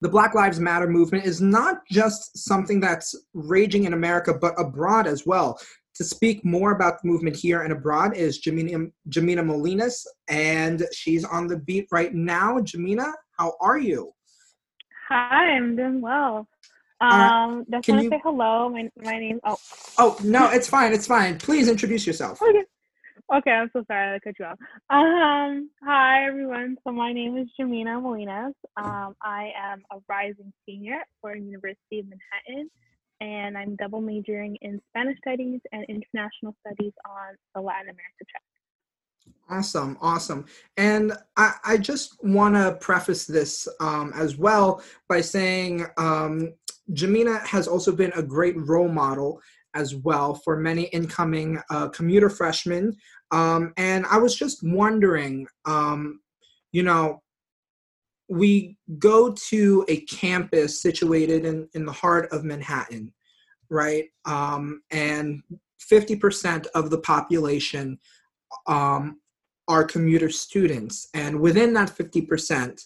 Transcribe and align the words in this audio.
the 0.00 0.08
Black 0.08 0.34
Lives 0.34 0.60
Matter 0.60 0.88
movement 0.88 1.24
is 1.24 1.40
not 1.40 1.82
just 1.90 2.36
something 2.38 2.80
that's 2.80 3.14
raging 3.34 3.84
in 3.84 3.92
America, 3.92 4.34
but 4.34 4.54
abroad 4.58 5.06
as 5.06 5.26
well. 5.26 5.60
To 5.96 6.04
speak 6.04 6.44
more 6.44 6.72
about 6.72 7.02
the 7.02 7.08
movement 7.08 7.36
here 7.36 7.62
and 7.62 7.72
abroad 7.72 8.16
is 8.16 8.40
Jemina, 8.40 8.90
Jemina 9.10 9.44
Molines, 9.44 10.06
and 10.28 10.86
she's 10.94 11.24
on 11.24 11.46
the 11.46 11.58
beat 11.58 11.86
right 11.90 12.14
now. 12.14 12.58
Jemina, 12.60 13.12
how 13.36 13.54
are 13.60 13.78
you? 13.78 14.12
Hi, 15.08 15.56
I'm 15.56 15.76
doing 15.76 16.00
well. 16.00 16.48
Um, 17.02 17.66
uh, 17.72 17.78
just 17.78 17.88
want 17.88 18.00
to 18.00 18.04
you... 18.04 18.10
say 18.10 18.20
hello. 18.22 18.68
My 18.70 18.88
my 19.02 19.18
name. 19.18 19.40
Oh. 19.44 19.58
Oh 19.98 20.18
no, 20.22 20.50
it's 20.50 20.68
fine. 20.68 20.92
It's 20.92 21.06
fine. 21.06 21.38
Please 21.38 21.68
introduce 21.68 22.06
yourself. 22.06 22.40
Okay. 22.40 22.64
Okay, 23.32 23.52
I'm 23.52 23.70
so 23.72 23.84
sorry 23.86 24.16
I 24.16 24.18
cut 24.18 24.34
you 24.40 24.44
off. 24.44 24.58
Um, 24.90 25.70
hi 25.84 26.26
everyone. 26.26 26.76
So 26.84 26.90
my 26.90 27.12
name 27.12 27.36
is 27.36 27.46
Jemina 27.58 28.02
Molines. 28.02 28.56
Um, 28.76 29.14
I 29.22 29.52
am 29.56 29.82
a 29.92 29.98
rising 30.08 30.52
senior 30.66 30.98
for 31.20 31.36
University 31.36 32.00
of 32.00 32.06
Manhattan, 32.06 32.68
and 33.20 33.56
I'm 33.56 33.76
double 33.76 34.00
majoring 34.00 34.56
in 34.62 34.80
Spanish 34.88 35.16
studies 35.18 35.60
and 35.70 35.84
international 35.84 36.56
studies 36.66 36.92
on 37.08 37.36
the 37.54 37.60
Latin 37.60 37.90
America 37.90 38.24
track. 38.28 38.42
Awesome, 39.48 39.96
awesome. 40.00 40.46
And 40.76 41.12
I, 41.36 41.52
I 41.64 41.76
just 41.76 42.16
want 42.24 42.56
to 42.56 42.78
preface 42.80 43.26
this 43.26 43.68
um, 43.78 44.12
as 44.16 44.38
well 44.38 44.82
by 45.08 45.20
saying 45.20 45.86
um, 45.98 46.52
Jemina 46.94 47.46
has 47.46 47.68
also 47.68 47.92
been 47.92 48.12
a 48.16 48.24
great 48.24 48.56
role 48.56 48.88
model 48.88 49.40
as 49.74 49.94
well 49.94 50.34
for 50.34 50.56
many 50.56 50.84
incoming 50.84 51.60
uh, 51.70 51.88
commuter 51.88 52.28
freshmen. 52.28 52.96
Um, 53.32 53.72
and 53.76 54.06
I 54.06 54.18
was 54.18 54.34
just 54.34 54.62
wondering, 54.62 55.46
um, 55.64 56.20
you 56.72 56.82
know, 56.82 57.22
we 58.28 58.76
go 58.98 59.32
to 59.48 59.84
a 59.88 60.00
campus 60.02 60.80
situated 60.80 61.44
in, 61.44 61.68
in 61.74 61.84
the 61.84 61.92
heart 61.92 62.28
of 62.32 62.44
Manhattan, 62.44 63.12
right? 63.68 64.04
Um, 64.24 64.82
and 64.90 65.42
50% 65.90 66.66
of 66.74 66.90
the 66.90 66.98
population 66.98 67.98
um, 68.66 69.20
are 69.66 69.84
commuter 69.84 70.30
students. 70.30 71.08
And 71.14 71.40
within 71.40 71.72
that 71.74 71.90
50%, 71.90 72.84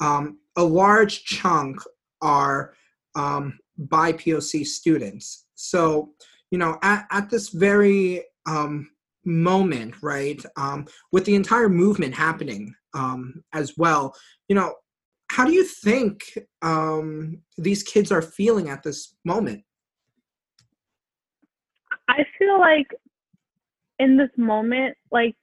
um, 0.00 0.38
a 0.56 0.64
large 0.64 1.24
chunk 1.24 1.80
are 2.22 2.72
um, 3.14 3.58
BIPOC 3.88 4.66
students. 4.66 5.46
So, 5.54 6.10
you 6.50 6.58
know, 6.58 6.78
at, 6.82 7.06
at 7.10 7.28
this 7.28 7.50
very 7.50 8.24
um, 8.46 8.90
moment, 9.26 9.94
right, 10.02 10.42
um, 10.56 10.86
with 11.12 11.24
the 11.24 11.34
entire 11.34 11.68
movement 11.68 12.14
happening 12.14 12.74
um, 12.94 13.42
as 13.52 13.74
well, 13.76 14.14
you 14.48 14.54
know, 14.54 14.74
how 15.30 15.44
do 15.44 15.52
you 15.52 15.64
think 15.64 16.38
um, 16.62 17.38
these 17.58 17.82
kids 17.82 18.12
are 18.12 18.22
feeling 18.22 18.68
at 18.68 18.82
this 18.82 19.16
moment? 19.24 19.64
I 22.08 22.24
feel 22.38 22.58
like 22.60 22.86
in 23.98 24.16
this 24.16 24.30
moment, 24.36 24.96
like 25.10 25.34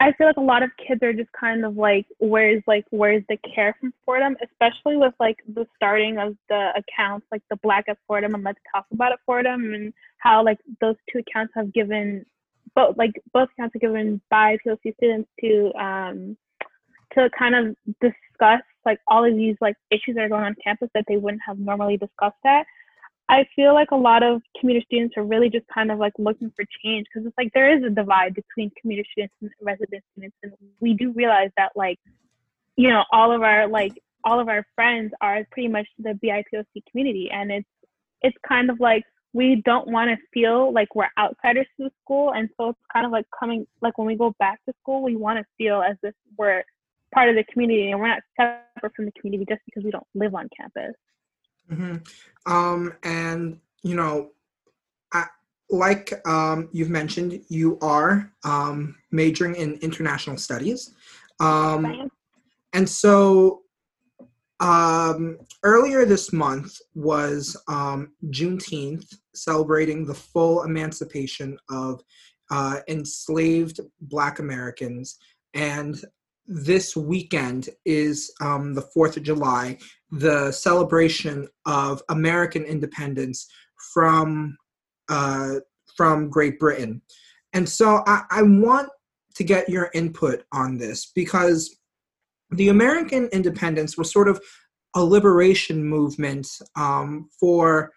I 0.00 0.12
feel 0.12 0.26
like 0.26 0.38
a 0.38 0.40
lot 0.40 0.62
of 0.62 0.70
kids 0.78 1.02
are 1.02 1.12
just 1.12 1.30
kind 1.38 1.62
of 1.62 1.76
like, 1.76 2.06
where's 2.18 2.62
like, 2.66 2.86
where's 2.88 3.22
the 3.28 3.36
care 3.54 3.76
from 3.78 3.92
Fordham, 4.06 4.34
especially 4.42 4.96
with 4.96 5.12
like 5.20 5.36
the 5.46 5.66
starting 5.76 6.16
of 6.16 6.36
the 6.48 6.70
accounts, 6.74 7.26
like 7.30 7.42
the 7.50 7.56
Black 7.56 7.84
at 7.86 7.98
Fordham 8.06 8.34
and 8.34 8.42
Let's 8.42 8.58
Talk 8.74 8.86
About 8.92 9.12
It 9.12 9.18
Fordham, 9.26 9.74
and 9.74 9.92
how 10.16 10.42
like 10.42 10.58
those 10.80 10.96
two 11.12 11.18
accounts 11.18 11.52
have 11.54 11.70
given, 11.74 12.24
both 12.74 12.96
like 12.96 13.12
both 13.34 13.50
accounts 13.58 13.76
are 13.76 13.78
given 13.78 14.22
by 14.30 14.56
POC 14.66 14.96
students 14.96 15.28
to 15.40 15.70
um 15.74 16.36
to 17.14 17.28
kind 17.38 17.54
of 17.54 17.76
discuss 18.00 18.62
like 18.86 19.00
all 19.06 19.24
of 19.24 19.36
these 19.36 19.56
like 19.60 19.76
issues 19.90 20.14
that 20.14 20.22
are 20.22 20.28
going 20.30 20.44
on 20.44 20.56
campus 20.64 20.88
that 20.94 21.04
they 21.08 21.18
wouldn't 21.18 21.42
have 21.46 21.58
normally 21.58 21.98
discussed 21.98 22.36
at. 22.46 22.64
I 23.30 23.46
feel 23.54 23.74
like 23.74 23.92
a 23.92 23.96
lot 23.96 24.24
of 24.24 24.42
commuter 24.58 24.84
students 24.84 25.16
are 25.16 25.22
really 25.22 25.48
just 25.50 25.64
kind 25.72 25.92
of 25.92 25.98
like 26.00 26.12
looking 26.18 26.50
for 26.56 26.64
change 26.82 27.06
because 27.06 27.24
it's 27.28 27.38
like 27.38 27.52
there 27.54 27.72
is 27.72 27.84
a 27.84 27.88
divide 27.88 28.34
between 28.34 28.72
commuter 28.80 29.04
students 29.12 29.34
and 29.40 29.50
resident 29.62 30.02
students, 30.12 30.36
and 30.42 30.52
we 30.80 30.94
do 30.94 31.12
realize 31.12 31.50
that 31.56 31.70
like, 31.76 32.00
you 32.74 32.88
know, 32.88 33.04
all 33.12 33.30
of 33.30 33.42
our 33.42 33.68
like 33.68 33.92
all 34.24 34.40
of 34.40 34.48
our 34.48 34.66
friends 34.74 35.12
are 35.20 35.46
pretty 35.52 35.68
much 35.68 35.86
the 36.00 36.18
BIPOC 36.24 36.64
community, 36.90 37.30
and 37.32 37.52
it's 37.52 37.68
it's 38.20 38.36
kind 38.46 38.68
of 38.68 38.80
like 38.80 39.04
we 39.32 39.62
don't 39.64 39.86
want 39.86 40.10
to 40.10 40.16
feel 40.34 40.72
like 40.72 40.96
we're 40.96 41.08
outsiders 41.16 41.68
to 41.76 41.84
the 41.84 41.90
school, 42.02 42.32
and 42.32 42.48
so 42.56 42.70
it's 42.70 42.80
kind 42.92 43.06
of 43.06 43.12
like 43.12 43.26
coming 43.38 43.64
like 43.80 43.96
when 43.96 44.08
we 44.08 44.16
go 44.16 44.34
back 44.40 44.58
to 44.64 44.74
school, 44.82 45.04
we 45.04 45.14
want 45.14 45.38
to 45.38 45.44
feel 45.56 45.82
as 45.82 45.96
if 46.02 46.16
we're 46.36 46.64
part 47.14 47.28
of 47.28 47.36
the 47.36 47.44
community 47.44 47.92
and 47.92 48.00
we're 48.00 48.08
not 48.08 48.22
separate 48.36 48.92
from 48.96 49.04
the 49.04 49.12
community 49.12 49.44
just 49.48 49.62
because 49.66 49.84
we 49.84 49.92
don't 49.92 50.06
live 50.16 50.34
on 50.34 50.48
campus. 50.56 50.94
Mm-hmm. 51.70 52.52
Um, 52.52 52.94
and 53.02 53.58
you 53.82 53.94
know, 53.94 54.30
I, 55.12 55.26
like 55.70 56.12
um, 56.26 56.68
you've 56.72 56.90
mentioned, 56.90 57.40
you 57.48 57.78
are 57.80 58.32
um, 58.44 58.96
majoring 59.10 59.54
in 59.54 59.74
international 59.74 60.36
studies, 60.36 60.94
um, 61.38 62.10
and 62.72 62.88
so 62.88 63.62
um, 64.60 65.38
earlier 65.62 66.04
this 66.04 66.32
month 66.32 66.76
was 66.94 67.56
um, 67.68 68.12
Juneteenth, 68.26 69.14
celebrating 69.34 70.04
the 70.04 70.14
full 70.14 70.64
emancipation 70.64 71.58
of 71.70 72.02
uh, 72.50 72.80
enslaved 72.88 73.80
Black 74.02 74.38
Americans, 74.38 75.18
and 75.54 76.02
this 76.50 76.96
weekend 76.96 77.68
is 77.84 78.32
um, 78.40 78.74
the 78.74 78.82
4th 78.82 79.16
of 79.16 79.22
July, 79.22 79.78
the 80.10 80.50
celebration 80.50 81.46
of 81.64 82.02
American 82.08 82.64
independence 82.64 83.46
from, 83.94 84.56
uh, 85.08 85.54
from 85.96 86.28
Great 86.28 86.58
Britain. 86.58 87.00
And 87.52 87.68
so 87.68 88.02
I, 88.04 88.22
I 88.30 88.42
want 88.42 88.88
to 89.36 89.44
get 89.44 89.68
your 89.68 89.90
input 89.94 90.42
on 90.50 90.76
this 90.76 91.12
because 91.14 91.76
the 92.50 92.68
American 92.68 93.28
independence 93.32 93.96
was 93.96 94.12
sort 94.12 94.28
of 94.28 94.40
a 94.96 95.04
liberation 95.04 95.84
movement 95.84 96.48
um, 96.74 97.28
for 97.38 97.92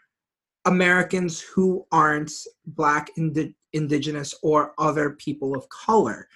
Americans 0.66 1.42
who 1.42 1.88
aren't 1.92 2.32
Black, 2.68 3.10
ind- 3.18 3.56
Indigenous, 3.74 4.36
or 4.44 4.74
other 4.78 5.12
people 5.12 5.56
of 5.56 5.68
color. 5.70 6.28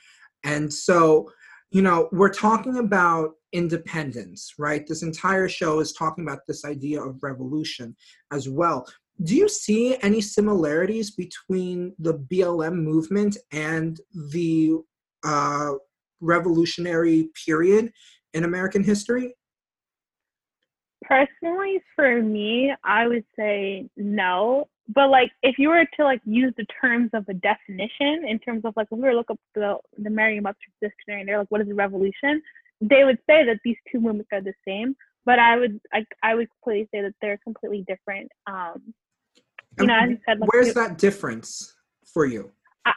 And 0.43 0.73
so 0.73 1.29
you 1.71 1.81
know, 1.81 2.09
we're 2.11 2.33
talking 2.33 2.77
about 2.77 3.31
independence, 3.51 4.53
right? 4.57 4.85
This 4.87 5.03
entire 5.03 5.49
show 5.49 5.79
is 5.79 5.93
talking 5.93 6.23
about 6.23 6.39
this 6.47 6.65
idea 6.65 7.01
of 7.01 7.21
revolution 7.21 7.95
as 8.31 8.47
well. 8.47 8.87
Do 9.23 9.35
you 9.35 9.49
see 9.49 9.97
any 10.01 10.21
similarities 10.21 11.11
between 11.11 11.93
the 11.99 12.13
BLM 12.13 12.75
movement 12.75 13.37
and 13.51 13.99
the 14.31 14.77
uh, 15.25 15.71
revolutionary 16.21 17.29
period 17.45 17.91
in 18.33 18.43
American 18.43 18.83
history? 18.83 19.35
Personally, 21.03 21.81
for 21.95 22.21
me, 22.21 22.73
I 22.83 23.07
would 23.07 23.25
say 23.37 23.89
no 23.97 24.67
but 24.89 25.09
like 25.09 25.31
if 25.43 25.57
you 25.57 25.69
were 25.69 25.85
to 25.97 26.03
like 26.03 26.21
use 26.25 26.53
the 26.57 26.65
terms 26.81 27.09
of 27.13 27.25
a 27.27 27.33
definition 27.33 28.25
in 28.27 28.39
terms 28.39 28.61
of 28.63 28.73
like 28.77 28.89
when 28.89 29.01
we 29.01 29.07
were 29.07 29.15
look 29.15 29.29
up 29.29 29.39
the 29.55 29.77
the 29.97 30.09
Merriam-Webster 30.09 30.67
dictionary 30.81 31.21
and 31.21 31.29
they're 31.29 31.39
like 31.39 31.51
what 31.51 31.61
is 31.61 31.69
a 31.69 31.73
revolution? 31.73 32.41
they 32.79 33.03
would 33.03 33.17
say 33.27 33.43
that 33.43 33.57
these 33.63 33.75
two 33.91 33.99
movements 33.99 34.29
are 34.31 34.41
the 34.41 34.53
same 34.67 34.95
but 35.25 35.39
I 35.39 35.57
would 35.57 35.79
I, 35.93 36.05
I 36.23 36.35
would 36.35 36.47
clearly 36.63 36.87
say 36.93 37.01
that 37.01 37.13
they're 37.21 37.39
completely 37.43 37.83
different 37.87 38.31
um 38.45 38.93
you 39.79 39.87
know 39.87 39.95
as 39.95 40.09
you 40.11 40.19
said 40.27 40.39
like, 40.39 40.51
where's 40.51 40.73
that 40.73 40.97
difference 40.97 41.75
for 42.05 42.25
you? 42.25 42.51
Uh, 42.85 42.91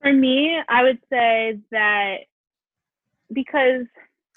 for 0.00 0.12
me 0.12 0.58
I 0.68 0.82
would 0.82 0.98
say 1.10 1.58
that 1.70 2.18
because 3.32 3.86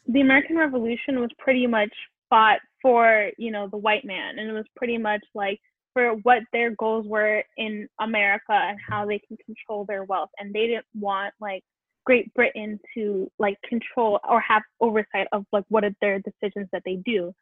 the 0.07 0.21
American 0.21 0.57
Revolution 0.57 1.19
was 1.19 1.29
pretty 1.37 1.67
much 1.67 1.93
fought 2.29 2.59
for 2.81 3.29
you 3.37 3.51
know 3.51 3.67
the 3.67 3.77
white 3.77 4.03
man 4.03 4.39
and 4.39 4.49
it 4.49 4.53
was 4.53 4.65
pretty 4.75 4.97
much 4.97 5.23
like 5.35 5.59
for 5.97 6.11
what 6.21 6.43
their 6.53 6.69
goals 6.75 7.07
were 7.07 7.43
in 7.57 7.89
America 7.99 8.51
and 8.51 8.77
how 8.87 9.03
they 9.03 9.17
can 9.17 9.35
control 9.43 9.83
their 9.83 10.03
wealth. 10.03 10.29
And 10.37 10.53
they 10.53 10.67
didn't 10.67 10.85
want 10.93 11.33
like 11.41 11.63
Great 12.05 12.31
Britain 12.35 12.79
to 12.93 13.31
like 13.39 13.57
control 13.67 14.19
or 14.29 14.39
have 14.39 14.61
oversight 14.79 15.25
of 15.31 15.43
like 15.51 15.63
what 15.69 15.83
are 15.83 15.95
their 15.99 16.19
decisions 16.19 16.67
that 16.71 16.83
they 16.85 16.97
do. 16.97 17.33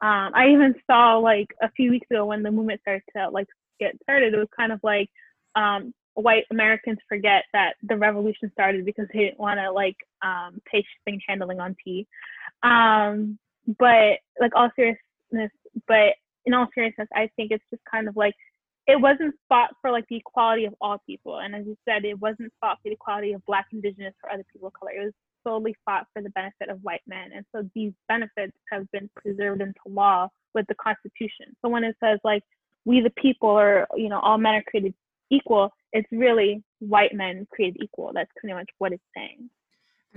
Um, 0.00 0.30
I 0.32 0.50
even 0.52 0.76
saw 0.88 1.16
like 1.16 1.48
a 1.60 1.68
few 1.72 1.90
weeks 1.90 2.06
ago 2.08 2.24
when 2.26 2.44
the 2.44 2.52
movement 2.52 2.82
started 2.82 3.02
to 3.16 3.30
like 3.30 3.48
get 3.80 3.96
started, 4.04 4.32
it 4.32 4.38
was 4.38 4.46
kind 4.56 4.70
of 4.70 4.78
like 4.84 5.10
um, 5.56 5.92
white 6.14 6.44
Americans 6.52 6.98
forget 7.08 7.42
that 7.52 7.72
the 7.82 7.96
revolution 7.96 8.48
started 8.52 8.84
because 8.84 9.08
they 9.12 9.24
didn't 9.24 9.40
want 9.40 9.58
to 9.58 9.72
like 9.72 9.96
um, 10.22 10.60
pay 10.70 10.84
shipping 10.84 11.20
handling 11.26 11.58
on 11.58 11.74
tea. 11.84 12.06
Um, 12.62 13.40
but 13.76 14.18
like 14.38 14.52
all 14.54 14.70
seriousness, 14.76 15.50
but 15.88 16.14
in 16.46 16.54
all 16.54 16.66
seriousness, 16.74 17.08
I 17.14 17.30
think 17.36 17.50
it's 17.50 17.64
just 17.70 17.82
kind 17.90 18.08
of 18.08 18.16
like 18.16 18.34
it 18.86 19.00
wasn't 19.00 19.34
fought 19.48 19.70
for 19.80 19.90
like 19.90 20.04
the 20.10 20.16
equality 20.16 20.66
of 20.66 20.74
all 20.80 20.98
people. 21.06 21.38
And 21.38 21.54
as 21.54 21.64
you 21.66 21.76
said, 21.88 22.04
it 22.04 22.18
wasn't 22.20 22.52
fought 22.60 22.78
for 22.82 22.90
the 22.90 22.92
equality 22.92 23.32
of 23.32 23.44
black, 23.46 23.66
indigenous, 23.72 24.14
or 24.22 24.30
other 24.30 24.44
people 24.52 24.68
of 24.68 24.74
color. 24.74 24.92
It 24.92 25.04
was 25.04 25.12
solely 25.46 25.74
fought 25.84 26.06
for 26.12 26.22
the 26.22 26.30
benefit 26.30 26.68
of 26.68 26.80
white 26.82 27.02
men. 27.06 27.30
And 27.34 27.44
so 27.54 27.68
these 27.74 27.92
benefits 28.08 28.52
have 28.70 28.90
been 28.92 29.08
preserved 29.16 29.62
into 29.62 29.80
law 29.86 30.28
with 30.54 30.66
the 30.68 30.74
Constitution. 30.74 31.56
So 31.62 31.68
when 31.68 31.84
it 31.84 31.96
says 32.02 32.18
like 32.24 32.42
we 32.84 33.00
the 33.00 33.10
people 33.10 33.48
or 33.48 33.86
you 33.96 34.08
know 34.08 34.20
all 34.20 34.38
men 34.38 34.54
are 34.54 34.62
created 34.62 34.94
equal, 35.30 35.70
it's 35.92 36.08
really 36.12 36.62
white 36.80 37.14
men 37.14 37.46
created 37.50 37.82
equal. 37.82 38.12
That's 38.14 38.30
pretty 38.38 38.54
much 38.54 38.68
what 38.78 38.92
it's 38.92 39.02
saying. 39.16 39.48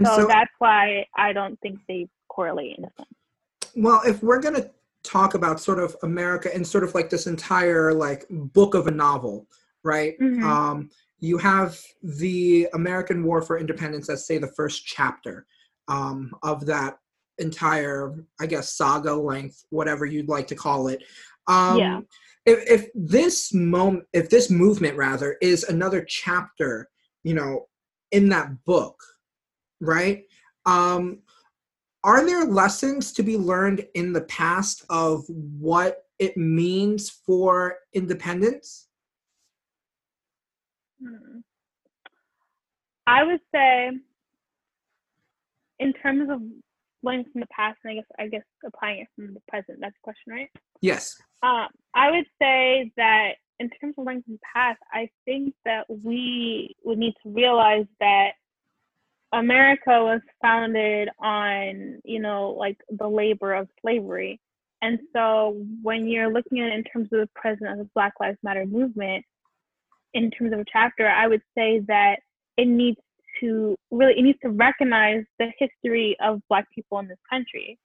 So, 0.04 0.16
so, 0.16 0.28
that's 0.28 0.52
why 0.60 1.06
I 1.16 1.34
don't 1.34 1.60
think 1.62 1.80
they 1.88 2.08
correlate 2.28 2.78
in 2.78 2.86
a 2.86 2.90
sense. 2.98 3.74
Well, 3.76 4.02
if 4.06 4.22
we're 4.22 4.42
gonna 4.42 4.70
talk 5.08 5.34
about 5.34 5.60
sort 5.60 5.80
of 5.80 5.96
America 6.04 6.54
and 6.54 6.66
sort 6.66 6.84
of 6.84 6.94
like 6.94 7.10
this 7.10 7.28
entire 7.28 7.94
like 7.94 8.26
book 8.30 8.76
of 8.76 8.88
a 8.88 8.92
novel, 8.92 9.48
right? 9.84 10.20
Mm-hmm. 10.20 10.44
Um, 10.44 10.90
you 11.20 11.38
have 11.38 11.80
the 12.04 12.68
American 12.74 13.24
War 13.24 13.42
for 13.42 13.58
Independence 13.58 14.10
as 14.10 14.28
say 14.28 14.38
the 14.38 14.52
first 14.56 14.86
chapter 14.86 15.46
um, 15.88 16.32
of 16.44 16.66
that 16.66 16.98
entire, 17.40 18.16
I 18.40 18.46
guess, 18.46 18.74
saga 18.74 19.14
length, 19.14 19.66
whatever 19.70 20.06
you'd 20.06 20.30
like 20.30 20.48
to 20.48 20.56
call 20.56 20.88
it. 20.90 21.04
Um, 21.48 21.78
yeah. 21.78 22.00
If, 22.46 22.70
if 22.70 22.90
this 22.94 23.54
moment, 23.54 24.06
if 24.14 24.30
this 24.30 24.50
movement 24.50 24.96
rather 24.96 25.38
is 25.42 25.64
another 25.64 26.06
chapter, 26.08 26.90
you 27.24 27.34
know, 27.34 27.68
in 28.12 28.30
that 28.30 28.64
book, 28.66 28.96
right? 29.82 30.24
Um, 30.66 31.20
are 32.08 32.26
there 32.26 32.46
lessons 32.46 33.12
to 33.12 33.22
be 33.22 33.36
learned 33.38 33.86
in 33.94 34.14
the 34.14 34.22
past 34.22 34.86
of 34.90 35.26
what 35.28 36.06
it 36.20 36.38
means 36.38 37.10
for 37.10 37.80
independence? 37.92 38.88
Hmm. 41.04 41.40
I 43.06 43.24
would 43.24 43.42
say, 43.54 43.92
in 45.80 45.94
terms 46.02 46.30
of 46.32 46.42
learning 47.04 47.26
from 47.32 47.42
the 47.42 47.48
past, 47.48 47.78
and 47.84 47.92
I 47.92 47.96
guess 47.96 48.06
I 48.18 48.28
guess 48.28 48.44
applying 48.66 49.02
it 49.02 49.08
from 49.14 49.34
the 49.34 49.42
present. 49.50 49.80
That's 49.82 49.94
the 49.94 50.04
question, 50.04 50.32
right? 50.32 50.50
Yes. 50.80 51.22
Um, 51.44 51.68
I 51.94 52.12
would 52.12 52.26
say 52.42 52.90
that 52.96 53.34
in 53.60 53.70
terms 53.82 53.96
of 53.98 54.06
learning 54.06 54.24
from 54.24 54.36
the 54.36 54.40
past, 54.56 54.80
I 54.94 55.10
think 55.26 55.56
that 55.66 55.86
we 55.90 56.74
would 56.86 57.00
need 57.00 57.16
to 57.24 57.30
realize 57.30 57.86
that 58.00 58.32
America 59.34 60.04
was 60.04 60.22
founded 60.42 61.10
on, 61.20 62.00
you 62.06 62.20
know, 62.20 62.56
like 62.58 62.78
the 62.90 63.08
labor 63.08 63.54
of 63.54 63.68
slavery. 63.82 64.40
And 64.82 65.00
so 65.14 65.66
when 65.82 66.08
you're 66.08 66.32
looking 66.32 66.60
at 66.62 66.72
in 66.72 66.84
terms 66.84 67.10
of 67.12 67.20
the 67.20 67.30
present 67.36 67.70
of 67.70 67.78
the 67.80 67.90
Black 67.96 68.14
Lives 68.20 68.38
Matter 68.44 68.66
movement, 68.66 69.26
in 70.14 70.32
terms 70.32 70.54
of 70.54 70.60
a 70.60 70.66
chapter, 70.72 71.08
I 71.08 71.28
would 71.28 71.42
say 71.56 71.80
that 71.88 72.18
it 72.58 72.68
needs 72.68 72.98
to 73.40 73.76
really 73.92 74.14
it 74.18 74.24
needs 74.24 74.40
to 74.42 74.50
recognize 74.50 75.24
the 75.38 75.52
history 75.60 76.18
of 76.22 76.42
black 76.50 76.66
people 76.74 77.00
in 77.00 77.08
this 77.08 77.20
country. 77.30 77.78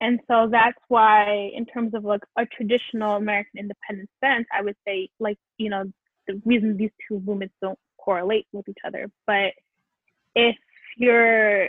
And 0.00 0.20
so 0.30 0.48
that's 0.50 0.78
why 0.88 1.50
in 1.54 1.66
terms 1.66 1.94
of 1.94 2.04
like 2.04 2.22
a 2.36 2.46
traditional 2.46 3.16
American 3.16 3.60
independence 3.60 4.10
sense, 4.22 4.46
I 4.52 4.62
would 4.62 4.76
say 4.86 5.08
like, 5.18 5.38
you 5.56 5.70
know, 5.70 5.84
the 6.26 6.40
reason 6.44 6.76
these 6.76 6.90
two 7.08 7.20
movements 7.24 7.54
don't 7.62 7.78
correlate 7.98 8.46
with 8.52 8.68
each 8.68 8.78
other. 8.86 9.10
But 9.26 9.52
if 10.34 10.56
you're 10.96 11.68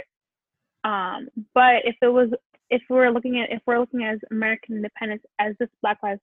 um 0.83 1.27
but 1.53 1.85
if 1.85 1.95
it 2.01 2.07
was 2.07 2.29
if 2.69 2.81
we're 2.89 3.09
looking 3.09 3.39
at 3.39 3.51
if 3.51 3.61
we're 3.65 3.79
looking 3.79 4.03
at 4.03 4.17
American 4.31 4.75
independence 4.75 5.23
as 5.39 5.55
this 5.59 5.69
Black 5.81 5.97
Lives 6.03 6.21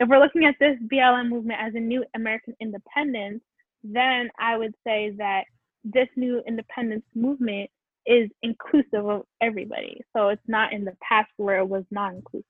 if 0.00 0.08
we're 0.08 0.18
looking 0.18 0.44
at 0.44 0.56
this 0.58 0.76
BLM 0.92 1.28
movement 1.28 1.60
as 1.62 1.74
a 1.74 1.80
new 1.80 2.04
American 2.14 2.54
independence, 2.60 3.42
then 3.82 4.30
I 4.38 4.56
would 4.56 4.74
say 4.84 5.14
that 5.18 5.44
this 5.84 6.08
new 6.16 6.42
independence 6.46 7.04
movement 7.14 7.70
is 8.06 8.28
inclusive 8.42 9.06
of 9.06 9.22
everybody. 9.40 10.00
So 10.14 10.28
it's 10.28 10.42
not 10.48 10.72
in 10.72 10.84
the 10.84 10.96
past 11.06 11.30
where 11.36 11.58
it 11.58 11.68
was 11.68 11.84
not 11.90 12.14
inclusive, 12.14 12.44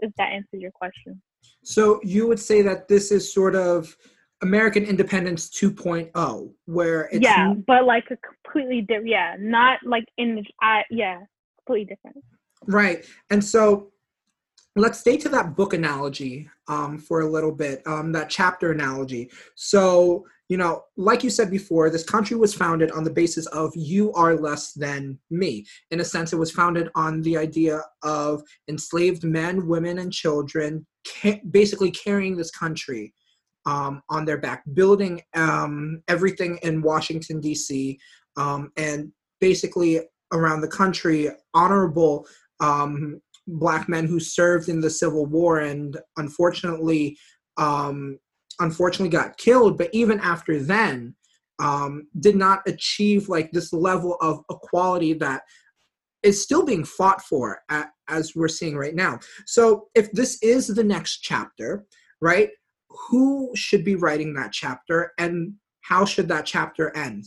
if 0.00 0.12
that 0.16 0.32
answers 0.32 0.60
your 0.60 0.70
question. 0.70 1.20
So 1.64 2.00
you 2.02 2.28
would 2.28 2.40
say 2.40 2.62
that 2.62 2.88
this 2.88 3.10
is 3.10 3.32
sort 3.32 3.56
of 3.56 3.96
American 4.42 4.84
Independence 4.84 5.48
2.0, 5.50 6.52
where 6.66 7.08
it's 7.12 7.22
yeah, 7.22 7.54
but 7.66 7.84
like 7.84 8.04
a 8.10 8.16
completely 8.16 8.82
different, 8.82 9.08
yeah, 9.08 9.36
not 9.38 9.78
like 9.84 10.04
in 10.18 10.34
the, 10.34 10.66
uh, 10.66 10.82
yeah, 10.90 11.20
completely 11.64 11.94
different. 11.94 12.24
Right, 12.66 13.06
and 13.30 13.42
so 13.42 13.92
let's 14.74 14.98
stay 14.98 15.16
to 15.18 15.28
that 15.28 15.56
book 15.56 15.74
analogy 15.74 16.48
um, 16.66 16.98
for 16.98 17.20
a 17.20 17.30
little 17.30 17.52
bit, 17.52 17.86
um, 17.86 18.10
that 18.12 18.30
chapter 18.30 18.72
analogy. 18.72 19.30
So 19.54 20.26
you 20.48 20.58
know, 20.58 20.84
like 20.98 21.24
you 21.24 21.30
said 21.30 21.50
before, 21.50 21.88
this 21.88 22.04
country 22.04 22.36
was 22.36 22.52
founded 22.52 22.90
on 22.90 23.04
the 23.04 23.10
basis 23.10 23.46
of 23.46 23.72
you 23.74 24.12
are 24.12 24.34
less 24.34 24.74
than 24.74 25.18
me. 25.30 25.64
In 25.90 26.00
a 26.00 26.04
sense, 26.04 26.34
it 26.34 26.38
was 26.38 26.50
founded 26.50 26.90
on 26.94 27.22
the 27.22 27.38
idea 27.38 27.80
of 28.02 28.42
enslaved 28.68 29.24
men, 29.24 29.66
women, 29.66 30.00
and 30.00 30.12
children 30.12 30.84
ca- 31.06 31.40
basically 31.50 31.90
carrying 31.90 32.36
this 32.36 32.50
country 32.50 33.14
um, 33.66 34.02
on 34.08 34.24
their 34.24 34.38
back, 34.38 34.62
building 34.74 35.22
um, 35.34 36.02
everything 36.08 36.58
in 36.62 36.82
Washington, 36.82 37.40
D.C., 37.40 37.98
um, 38.36 38.72
and 38.76 39.12
basically 39.40 40.00
around 40.32 40.60
the 40.60 40.68
country, 40.68 41.28
honorable 41.54 42.26
um, 42.60 43.20
black 43.46 43.88
men 43.88 44.06
who 44.06 44.20
served 44.20 44.68
in 44.68 44.80
the 44.80 44.90
Civil 44.90 45.26
War 45.26 45.60
and 45.60 45.98
unfortunately, 46.16 47.18
um, 47.56 48.18
unfortunately 48.60 49.10
got 49.10 49.36
killed. 49.36 49.76
But 49.76 49.90
even 49.92 50.20
after 50.20 50.62
then, 50.62 51.14
um, 51.58 52.08
did 52.18 52.36
not 52.36 52.62
achieve 52.66 53.28
like 53.28 53.52
this 53.52 53.72
level 53.72 54.16
of 54.20 54.42
equality 54.50 55.12
that 55.14 55.42
is 56.22 56.42
still 56.42 56.64
being 56.64 56.84
fought 56.84 57.22
for 57.22 57.60
at, 57.68 57.90
as 58.08 58.34
we're 58.34 58.48
seeing 58.48 58.76
right 58.76 58.94
now. 58.94 59.18
So 59.46 59.88
if 59.94 60.10
this 60.12 60.38
is 60.42 60.68
the 60.68 60.84
next 60.84 61.18
chapter, 61.18 61.84
right? 62.20 62.50
Who 63.08 63.50
should 63.54 63.84
be 63.84 63.94
writing 63.94 64.34
that 64.34 64.52
chapter 64.52 65.12
and 65.18 65.54
how 65.82 66.04
should 66.04 66.28
that 66.28 66.46
chapter 66.46 66.94
end? 66.96 67.24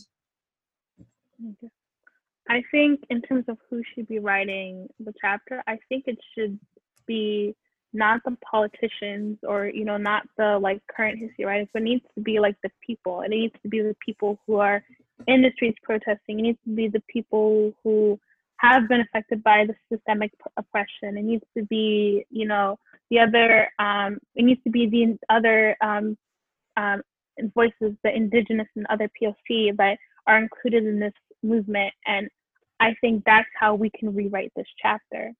I 2.48 2.62
think, 2.70 3.00
in 3.10 3.22
terms 3.22 3.44
of 3.48 3.58
who 3.68 3.82
should 3.94 4.08
be 4.08 4.18
writing 4.18 4.88
the 5.00 5.12
chapter, 5.20 5.62
I 5.66 5.78
think 5.88 6.04
it 6.06 6.18
should 6.34 6.58
be 7.06 7.54
not 7.92 8.20
the 8.24 8.36
politicians 8.50 9.38
or 9.42 9.66
you 9.66 9.84
know 9.84 9.96
not 9.96 10.22
the 10.36 10.58
like 10.58 10.80
current 10.94 11.18
history 11.18 11.44
writers, 11.44 11.68
but 11.72 11.82
needs 11.82 12.04
to 12.14 12.20
be 12.22 12.38
like 12.38 12.56
the 12.62 12.70
people. 12.86 13.20
and 13.20 13.32
It 13.32 13.36
needs 13.36 13.54
to 13.62 13.68
be 13.68 13.80
the 13.80 13.96
people 14.04 14.38
who 14.46 14.56
are 14.56 14.82
in 15.26 15.42
the 15.42 15.50
streets 15.54 15.78
protesting. 15.82 16.40
It 16.40 16.42
needs 16.42 16.58
to 16.64 16.74
be 16.74 16.88
the 16.88 17.02
people 17.08 17.72
who 17.82 18.18
have 18.58 18.88
been 18.88 19.00
affected 19.00 19.42
by 19.42 19.66
the 19.66 19.74
systemic 19.92 20.32
oppression. 20.56 21.18
It 21.18 21.24
needs 21.24 21.44
to 21.56 21.64
be 21.64 22.24
you 22.30 22.46
know 22.46 22.78
the 23.10 23.20
other 23.20 23.68
um, 23.78 24.18
it 24.34 24.44
needs 24.44 24.62
to 24.64 24.70
be 24.70 24.86
the 24.88 25.18
other 25.34 25.76
um, 25.80 26.16
um, 26.76 27.02
voices, 27.54 27.96
the 28.02 28.14
indigenous 28.14 28.68
and 28.76 28.86
other 28.90 29.08
POC 29.20 29.76
that 29.76 29.98
are 30.26 30.38
included 30.38 30.84
in 30.84 30.98
this 30.98 31.12
movement. 31.42 31.92
And 32.06 32.28
I 32.80 32.94
think 33.00 33.22
that's 33.24 33.48
how 33.58 33.74
we 33.74 33.90
can 33.90 34.14
rewrite 34.14 34.52
this 34.56 34.66
chapter. 34.80 35.32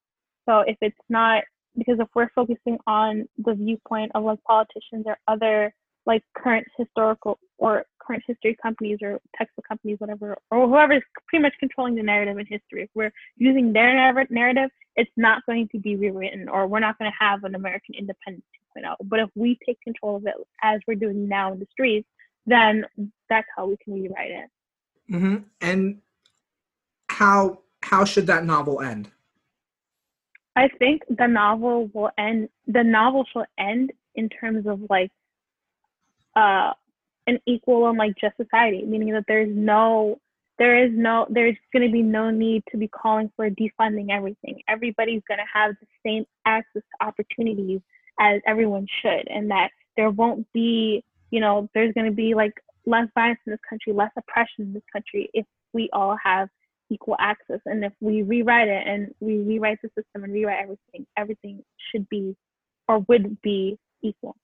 So 0.47 0.61
if 0.61 0.77
it's 0.81 0.95
not 1.09 1.43
because 1.77 1.99
if 1.99 2.07
we're 2.15 2.29
focusing 2.33 2.77
on 2.87 3.25
the 3.37 3.53
viewpoint 3.53 4.11
of 4.15 4.23
like 4.23 4.41
politicians 4.43 5.03
or 5.05 5.17
other 5.27 5.73
like 6.05 6.23
current 6.35 6.65
historical 6.77 7.37
or 7.57 7.85
current 7.99 8.23
history 8.25 8.55
companies 8.61 8.99
or 9.01 9.19
textbook 9.37 9.67
companies, 9.67 9.99
whatever, 9.99 10.37
or 10.51 10.67
whoever 10.67 10.93
is 10.93 11.03
pretty 11.27 11.41
much 11.41 11.53
controlling 11.59 11.95
the 11.95 12.03
narrative 12.03 12.37
in 12.37 12.45
history. 12.45 12.83
If 12.83 12.89
we're 12.95 13.11
using 13.35 13.73
their 13.73 14.13
narrative, 14.29 14.69
it's 14.95 15.11
not 15.17 15.45
going 15.45 15.67
to 15.69 15.79
be 15.79 15.95
rewritten, 15.95 16.49
or 16.49 16.67
we're 16.67 16.79
not 16.79 16.97
going 16.97 17.11
to 17.11 17.17
have 17.19 17.43
an 17.43 17.55
American 17.55 17.95
independence 17.95 18.45
2.0. 18.77 18.95
But 19.03 19.19
if 19.19 19.29
we 19.35 19.57
take 19.65 19.79
control 19.81 20.17
of 20.17 20.25
it 20.25 20.35
as 20.63 20.79
we're 20.87 20.95
doing 20.95 21.27
now 21.27 21.53
in 21.53 21.59
the 21.59 21.67
streets, 21.71 22.07
then 22.45 22.85
that's 23.29 23.47
how 23.55 23.67
we 23.67 23.77
can 23.83 23.93
rewrite 23.93 24.31
it. 24.31 24.49
Mm-hmm. 25.13 25.37
And 25.61 25.97
how 27.09 27.59
how 27.83 28.05
should 28.05 28.27
that 28.27 28.45
novel 28.45 28.81
end? 28.81 29.09
I 30.55 30.67
think 30.67 31.03
the 31.09 31.27
novel 31.27 31.89
will 31.93 32.09
end. 32.17 32.49
The 32.65 32.83
novel 32.83 33.25
shall 33.31 33.45
end 33.57 33.91
in 34.15 34.29
terms 34.29 34.65
of 34.65 34.81
like 34.89 35.11
uh, 36.35 36.73
an 37.27 37.39
equal 37.45 37.87
and 37.87 37.97
like 37.97 38.15
just 38.19 38.35
society, 38.37 38.83
meaning 38.85 39.13
that 39.13 39.25
there's 39.27 39.49
no 39.53 40.19
there 40.59 40.83
is 40.83 40.91
no 40.93 41.27
there's 41.29 41.55
going 41.71 41.85
to 41.85 41.91
be 41.91 42.01
no 42.01 42.31
need 42.31 42.63
to 42.71 42.77
be 42.77 42.87
calling 42.87 43.31
for 43.35 43.49
defunding 43.49 44.07
everything. 44.09 44.61
Everybody's 44.67 45.21
going 45.27 45.37
to 45.37 45.45
have 45.53 45.75
the 45.79 45.87
same 46.05 46.25
access 46.45 46.81
to 46.81 47.05
opportunities 47.05 47.81
as 48.19 48.41
everyone 48.47 48.87
should 49.01 49.27
and 49.27 49.51
that 49.51 49.69
there 49.95 50.09
won't 50.09 50.51
be 50.53 51.03
you 51.31 51.39
know 51.39 51.69
there's 51.73 51.93
going 51.93 52.05
to 52.05 52.15
be 52.15 52.33
like 52.33 52.53
less 52.85 53.07
violence 53.13 53.39
in 53.45 53.51
this 53.51 53.59
country 53.69 53.93
less 53.93 54.11
oppression 54.17 54.65
in 54.65 54.73
this 54.73 54.83
country 54.91 55.29
if 55.33 55.45
we 55.73 55.89
all 55.93 56.17
have 56.23 56.49
equal 56.89 57.15
access 57.19 57.59
and 57.65 57.83
if 57.83 57.93
we 57.99 58.21
rewrite 58.23 58.67
it 58.67 58.87
and 58.87 59.13
we 59.19 59.39
rewrite 59.39 59.77
the 59.83 59.89
system 59.89 60.23
and 60.23 60.33
rewrite 60.33 60.63
everything 60.63 61.05
everything 61.17 61.63
should 61.91 62.07
be 62.09 62.35
or 62.87 62.99
would 62.99 63.39
be 63.41 63.77
equal 64.01 64.35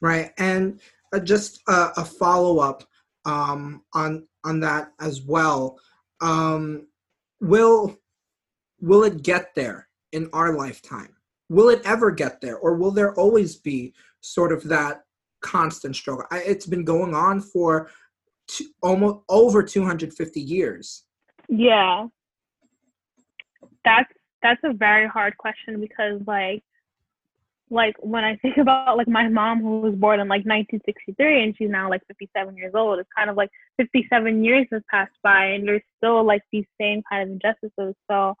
right 0.00 0.32
and 0.38 0.80
uh, 1.12 1.18
just 1.18 1.60
a, 1.68 1.90
a 1.96 2.04
follow 2.04 2.58
up 2.58 2.84
um, 3.24 3.82
on 3.94 4.26
on 4.44 4.60
that 4.60 4.92
as 5.00 5.22
well. 5.22 5.78
Um, 6.20 6.86
will 7.40 7.98
will 8.80 9.04
it 9.04 9.22
get 9.22 9.54
there 9.54 9.88
in 10.12 10.30
our 10.32 10.56
lifetime? 10.56 11.14
Will 11.48 11.68
it 11.68 11.82
ever 11.84 12.10
get 12.10 12.40
there, 12.40 12.58
or 12.58 12.74
will 12.76 12.90
there 12.90 13.14
always 13.14 13.56
be 13.56 13.94
sort 14.20 14.52
of 14.52 14.64
that 14.64 15.02
constant 15.40 15.96
struggle? 15.96 16.24
I, 16.30 16.38
it's 16.38 16.66
been 16.66 16.84
going 16.84 17.14
on 17.14 17.40
for 17.40 17.90
almost 18.82 19.24
over 19.28 19.62
250 19.62 20.40
years. 20.40 21.04
Yeah, 21.48 22.06
that's 23.84 24.12
that's 24.42 24.60
a 24.64 24.72
very 24.72 25.08
hard 25.08 25.36
question 25.36 25.80
because 25.80 26.20
like 26.26 26.62
like 27.70 27.96
when 28.00 28.24
I 28.24 28.36
think 28.36 28.56
about 28.58 28.96
like 28.96 29.08
my 29.08 29.28
mom 29.28 29.60
who 29.60 29.80
was 29.80 29.94
born 29.94 30.20
in 30.20 30.28
like 30.28 30.44
1963 30.44 31.42
and 31.42 31.56
she's 31.56 31.70
now 31.70 31.88
like 31.88 32.02
57 32.08 32.56
years 32.56 32.72
old, 32.74 32.98
it's 32.98 33.08
kind 33.16 33.30
of 33.30 33.36
like 33.36 33.50
57 33.76 34.44
years 34.44 34.66
has 34.72 34.82
passed 34.90 35.16
by 35.22 35.46
and 35.46 35.66
there's 35.66 35.82
still 35.96 36.24
like 36.24 36.42
these 36.52 36.66
same 36.80 37.02
kind 37.10 37.22
of 37.22 37.30
injustices. 37.30 37.94
So 38.10 38.34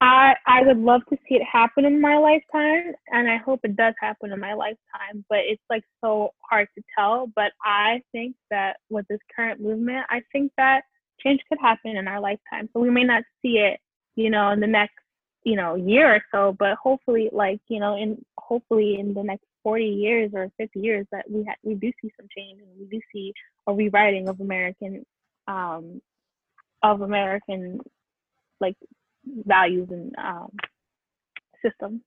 I 0.00 0.34
I 0.46 0.62
would 0.62 0.78
love 0.78 1.02
to 1.10 1.16
see 1.28 1.36
it 1.36 1.42
happen 1.50 1.84
in 1.84 2.00
my 2.00 2.18
lifetime 2.18 2.92
and 3.08 3.30
I 3.30 3.38
hope 3.38 3.60
it 3.64 3.76
does 3.76 3.94
happen 4.00 4.32
in 4.32 4.40
my 4.40 4.54
lifetime, 4.54 5.24
but 5.28 5.40
it's 5.40 5.62
like 5.70 5.84
so 6.02 6.30
hard 6.50 6.68
to 6.76 6.84
tell. 6.96 7.30
But 7.34 7.52
I 7.64 8.02
think 8.12 8.36
that 8.50 8.76
with 8.90 9.06
this 9.08 9.20
current 9.34 9.60
movement, 9.60 10.06
I 10.10 10.22
think 10.32 10.52
that 10.58 10.82
change 11.20 11.40
could 11.48 11.58
happen 11.60 11.96
in 11.96 12.08
our 12.08 12.20
lifetime. 12.20 12.68
So 12.72 12.80
we 12.80 12.90
may 12.90 13.04
not 13.04 13.22
see 13.40 13.58
it, 13.58 13.80
you 14.16 14.30
know, 14.30 14.50
in 14.50 14.60
the 14.60 14.66
next 14.66 15.03
you 15.44 15.56
know 15.56 15.74
year 15.74 16.16
or 16.16 16.22
so 16.32 16.56
but 16.58 16.76
hopefully 16.82 17.28
like 17.32 17.60
you 17.68 17.78
know 17.78 17.96
in 17.96 18.22
hopefully 18.38 18.98
in 18.98 19.14
the 19.14 19.22
next 19.22 19.44
40 19.62 19.84
years 19.84 20.30
or 20.34 20.50
50 20.58 20.80
years 20.80 21.06
that 21.12 21.24
we 21.30 21.44
ha- 21.44 21.54
we 21.62 21.74
do 21.74 21.90
see 22.02 22.10
some 22.18 22.26
change 22.36 22.60
and 22.60 22.68
we 22.78 22.86
do 22.86 23.00
see 23.12 23.32
a 23.66 23.72
rewriting 23.72 24.28
of 24.28 24.40
american 24.40 25.04
um 25.48 26.00
of 26.82 27.02
american 27.02 27.80
like 28.60 28.76
values 29.46 29.88
and 29.90 30.14
um 30.18 30.50
systems. 31.64 32.00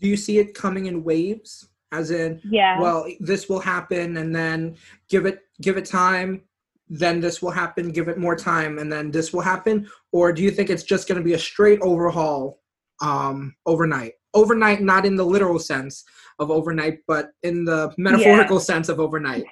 Do 0.00 0.08
you 0.08 0.16
see 0.16 0.38
it 0.38 0.54
coming 0.54 0.86
in 0.86 1.02
waves? 1.02 1.68
As 1.92 2.12
in 2.12 2.40
yeah. 2.44 2.78
well 2.80 3.04
this 3.18 3.48
will 3.48 3.58
happen 3.58 4.16
and 4.16 4.32
then 4.32 4.76
give 5.08 5.26
it 5.26 5.40
give 5.60 5.76
it 5.76 5.84
time 5.84 6.42
then 6.88 7.20
this 7.20 7.42
will 7.42 7.50
happen 7.50 7.90
give 7.90 8.06
it 8.06 8.16
more 8.16 8.36
time 8.36 8.78
and 8.78 8.92
then 8.92 9.10
this 9.10 9.32
will 9.32 9.40
happen? 9.40 9.88
Or 10.12 10.32
do 10.32 10.40
you 10.40 10.52
think 10.52 10.70
it's 10.70 10.84
just 10.84 11.08
going 11.08 11.18
to 11.18 11.24
be 11.24 11.32
a 11.32 11.38
straight 11.38 11.80
overhaul 11.80 12.59
um, 13.00 13.54
overnight. 13.66 14.12
Overnight, 14.34 14.80
not 14.80 15.06
in 15.06 15.16
the 15.16 15.24
literal 15.24 15.58
sense 15.58 16.04
of 16.38 16.50
overnight, 16.50 16.98
but 17.06 17.30
in 17.42 17.64
the 17.64 17.92
metaphorical 17.98 18.56
yeah. 18.56 18.62
sense 18.62 18.88
of 18.88 19.00
overnight. 19.00 19.44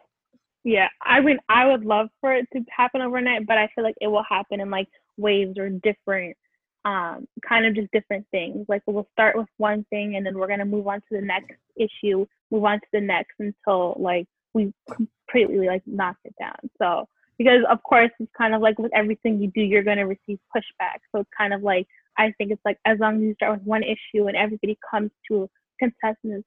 Yeah, 0.64 0.88
I 1.02 1.20
mean, 1.20 1.38
I 1.48 1.66
would 1.66 1.84
love 1.84 2.08
for 2.20 2.34
it 2.34 2.46
to 2.52 2.62
happen 2.70 3.00
overnight, 3.00 3.46
but 3.46 3.58
I 3.58 3.68
feel 3.74 3.84
like 3.84 3.94
it 4.00 4.08
will 4.08 4.24
happen 4.28 4.60
in 4.60 4.70
like 4.70 4.88
waves 5.16 5.58
or 5.58 5.70
different, 5.70 6.36
um, 6.84 7.26
kind 7.48 7.66
of 7.66 7.74
just 7.74 7.90
different 7.92 8.26
things. 8.30 8.66
Like 8.68 8.82
we'll 8.86 9.08
start 9.12 9.36
with 9.36 9.48
one 9.56 9.84
thing 9.90 10.16
and 10.16 10.26
then 10.26 10.36
we're 10.36 10.48
gonna 10.48 10.64
move 10.64 10.86
on 10.86 10.98
to 10.98 11.06
the 11.10 11.22
next 11.22 11.54
issue, 11.76 12.26
move 12.50 12.64
on 12.64 12.78
to 12.80 12.86
the 12.92 13.00
next 13.00 13.34
until 13.38 13.96
like 13.98 14.26
we 14.54 14.72
completely 14.92 15.66
like 15.66 15.82
knock 15.86 16.16
it 16.24 16.34
down. 16.38 16.56
So 16.80 17.06
because 17.38 17.62
of 17.70 17.82
course 17.82 18.10
it's 18.18 18.30
kind 18.36 18.54
of 18.54 18.60
like 18.60 18.78
with 18.78 18.92
everything 18.94 19.40
you 19.40 19.50
do, 19.54 19.62
you're 19.62 19.84
gonna 19.84 20.06
receive 20.06 20.38
pushback. 20.54 20.98
So 21.12 21.20
it's 21.20 21.30
kind 21.36 21.54
of 21.54 21.62
like 21.62 21.86
I 22.18 22.32
think 22.36 22.50
it's 22.50 22.62
like 22.64 22.78
as 22.84 22.98
long 22.98 23.16
as 23.16 23.22
you 23.22 23.34
start 23.34 23.58
with 23.58 23.66
one 23.66 23.82
issue 23.82 24.26
and 24.26 24.36
everybody 24.36 24.76
comes 24.90 25.10
to 25.30 25.48
consensus 25.78 26.44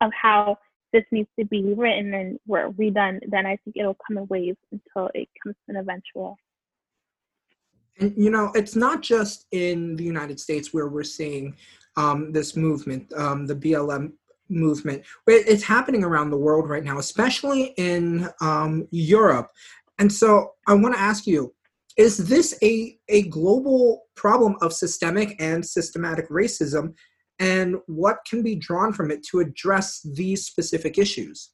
of 0.00 0.10
how 0.12 0.58
this 0.92 1.04
needs 1.10 1.28
to 1.38 1.44
be 1.46 1.74
written 1.76 2.14
and 2.14 2.38
we're 2.46 2.70
redone, 2.70 3.18
then 3.28 3.46
I 3.46 3.56
think 3.64 3.76
it'll 3.76 3.96
come 4.06 4.18
in 4.18 4.26
waves 4.28 4.58
until 4.70 5.10
it 5.14 5.28
comes 5.42 5.56
to 5.66 5.74
an 5.74 5.76
eventual. 5.76 6.36
And 7.98 8.12
you 8.16 8.30
know, 8.30 8.52
it's 8.54 8.76
not 8.76 9.02
just 9.02 9.46
in 9.50 9.96
the 9.96 10.04
United 10.04 10.38
States 10.38 10.72
where 10.72 10.88
we're 10.88 11.04
seeing 11.04 11.56
um, 11.96 12.32
this 12.32 12.56
movement, 12.56 13.12
um, 13.14 13.46
the 13.46 13.54
BLM 13.54 14.12
movement. 14.48 15.04
It's 15.26 15.62
happening 15.62 16.04
around 16.04 16.30
the 16.30 16.36
world 16.36 16.68
right 16.68 16.84
now, 16.84 16.98
especially 16.98 17.74
in 17.76 18.28
um, 18.40 18.86
Europe. 18.90 19.50
And 19.98 20.12
so 20.12 20.52
I 20.66 20.74
want 20.74 20.94
to 20.94 21.00
ask 21.00 21.26
you, 21.26 21.54
is 21.96 22.16
this 22.28 22.58
a, 22.62 22.98
a 23.08 23.22
global 23.28 24.02
problem 24.16 24.56
of 24.60 24.72
systemic 24.72 25.36
and 25.40 25.64
systematic 25.64 26.28
racism? 26.28 26.94
And 27.38 27.76
what 27.86 28.18
can 28.28 28.42
be 28.42 28.54
drawn 28.54 28.92
from 28.92 29.10
it 29.10 29.24
to 29.30 29.40
address 29.40 30.00
these 30.14 30.46
specific 30.46 30.98
issues? 30.98 31.50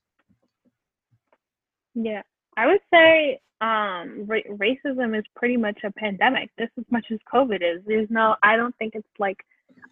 Yeah, 1.95 2.23
I 2.57 2.67
would 2.67 2.81
say 2.93 3.41
um, 3.61 4.27
ra- 4.27 4.41
racism 4.49 5.19
is 5.19 5.25
pretty 5.37 5.57
much 5.57 5.79
a 5.85 5.91
pandemic, 5.93 6.51
just 6.59 6.73
as 6.79 6.85
much 6.91 7.07
as 7.11 7.19
COVID 7.33 7.63
is. 7.63 7.83
There's 7.87 8.09
no, 8.11 8.37
I 8.43 8.57
don't 8.57 8.77
think 8.79 8.95
it's 8.95 9.09
like 9.19 9.39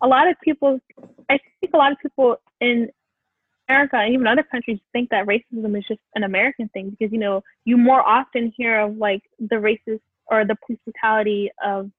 a 0.02 0.06
lot 0.06 0.28
of 0.28 0.36
people, 0.42 0.78
I 1.30 1.38
think 1.60 1.74
a 1.74 1.76
lot 1.76 1.92
of 1.92 1.98
people 2.00 2.36
in 2.60 2.88
America 3.68 3.96
and 3.96 4.14
even 4.14 4.26
other 4.26 4.42
countries 4.42 4.78
think 4.92 5.10
that 5.10 5.26
racism 5.26 5.76
is 5.76 5.84
just 5.86 6.00
an 6.14 6.24
American 6.24 6.68
thing 6.70 6.90
because, 6.90 7.12
you 7.12 7.18
know, 7.18 7.42
you 7.64 7.76
more 7.76 8.00
often 8.00 8.52
hear 8.56 8.80
of 8.80 8.96
like 8.96 9.22
the 9.38 9.56
racist 9.56 10.00
or 10.30 10.44
the 10.44 10.56
police 10.66 10.80
brutality 10.84 11.50
of 11.64 11.90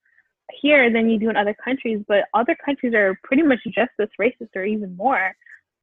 here 0.62 0.91
than 0.91 1.09
you 1.09 1.19
do 1.19 1.29
in 1.29 1.38
other 1.38 1.55
countries, 1.63 2.03
but 2.07 2.25
other 2.33 2.55
countries 2.63 2.93
are 2.93 3.17
pretty 3.24 3.43
much 3.43 3.59
just 3.65 3.91
as 4.00 4.07
racist 4.19 4.55
or 4.55 4.63
even 4.63 4.95
more. 4.95 5.33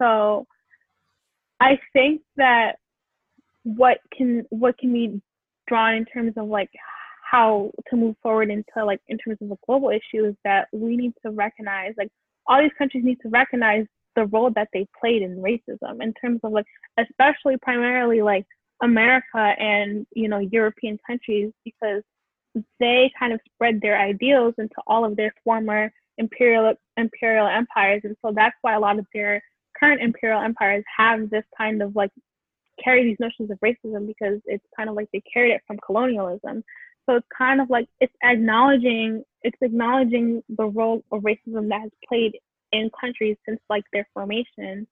So 0.00 0.46
I 1.60 1.78
think 1.92 2.22
that 2.36 2.76
what 3.62 3.98
can 4.16 4.44
what 4.50 4.78
can 4.78 4.92
be 4.92 5.20
drawn 5.66 5.94
in 5.94 6.04
terms 6.04 6.34
of 6.36 6.46
like 6.46 6.70
how 7.28 7.72
to 7.90 7.96
move 7.96 8.14
forward 8.22 8.50
into 8.50 8.84
like 8.84 9.00
in 9.08 9.18
terms 9.18 9.38
of 9.40 9.50
a 9.50 9.56
global 9.66 9.90
issue 9.90 10.24
is 10.24 10.34
that 10.44 10.68
we 10.72 10.96
need 10.96 11.12
to 11.24 11.32
recognize 11.32 11.92
like 11.98 12.10
all 12.46 12.60
these 12.60 12.70
countries 12.78 13.04
need 13.04 13.18
to 13.20 13.28
recognize 13.28 13.84
the 14.14 14.26
role 14.26 14.50
that 14.54 14.68
they 14.72 14.86
played 14.98 15.22
in 15.22 15.36
racism 15.36 16.00
in 16.00 16.12
terms 16.14 16.40
of 16.44 16.52
like 16.52 16.66
especially 16.98 17.56
primarily 17.60 18.22
like 18.22 18.46
America 18.82 19.54
and 19.58 20.06
you 20.14 20.28
know 20.28 20.38
European 20.38 20.98
countries 21.06 21.50
because 21.64 22.02
they 22.80 23.10
kind 23.18 23.32
of 23.32 23.40
spread 23.54 23.80
their 23.80 23.98
ideals 23.98 24.54
into 24.58 24.74
all 24.86 25.04
of 25.04 25.16
their 25.16 25.32
former 25.44 25.92
imperial 26.18 26.74
imperial 26.96 27.46
empires. 27.46 28.02
And 28.04 28.16
so 28.24 28.32
that's 28.34 28.56
why 28.62 28.74
a 28.74 28.80
lot 28.80 28.98
of 28.98 29.06
their 29.12 29.42
current 29.78 30.00
imperial 30.00 30.40
empires 30.40 30.84
have 30.96 31.30
this 31.30 31.44
kind 31.56 31.82
of 31.82 31.94
like 31.94 32.10
carry 32.82 33.04
these 33.04 33.16
notions 33.20 33.50
of 33.50 33.58
racism 33.60 34.06
because 34.06 34.40
it's 34.46 34.64
kind 34.76 34.88
of 34.88 34.96
like 34.96 35.08
they 35.12 35.22
carried 35.32 35.52
it 35.52 35.62
from 35.66 35.78
colonialism. 35.84 36.62
So 37.08 37.16
it's 37.16 37.26
kind 37.36 37.60
of 37.60 37.70
like 37.70 37.88
it's 38.00 38.14
acknowledging 38.22 39.22
it's 39.42 39.58
acknowledging 39.60 40.42
the 40.48 40.66
role 40.66 41.04
of 41.12 41.22
racism 41.22 41.68
that 41.68 41.82
has 41.82 41.90
played 42.08 42.36
in 42.72 42.90
countries 43.00 43.36
since 43.46 43.60
like 43.70 43.84
their 43.92 44.06
formation. 44.12 44.86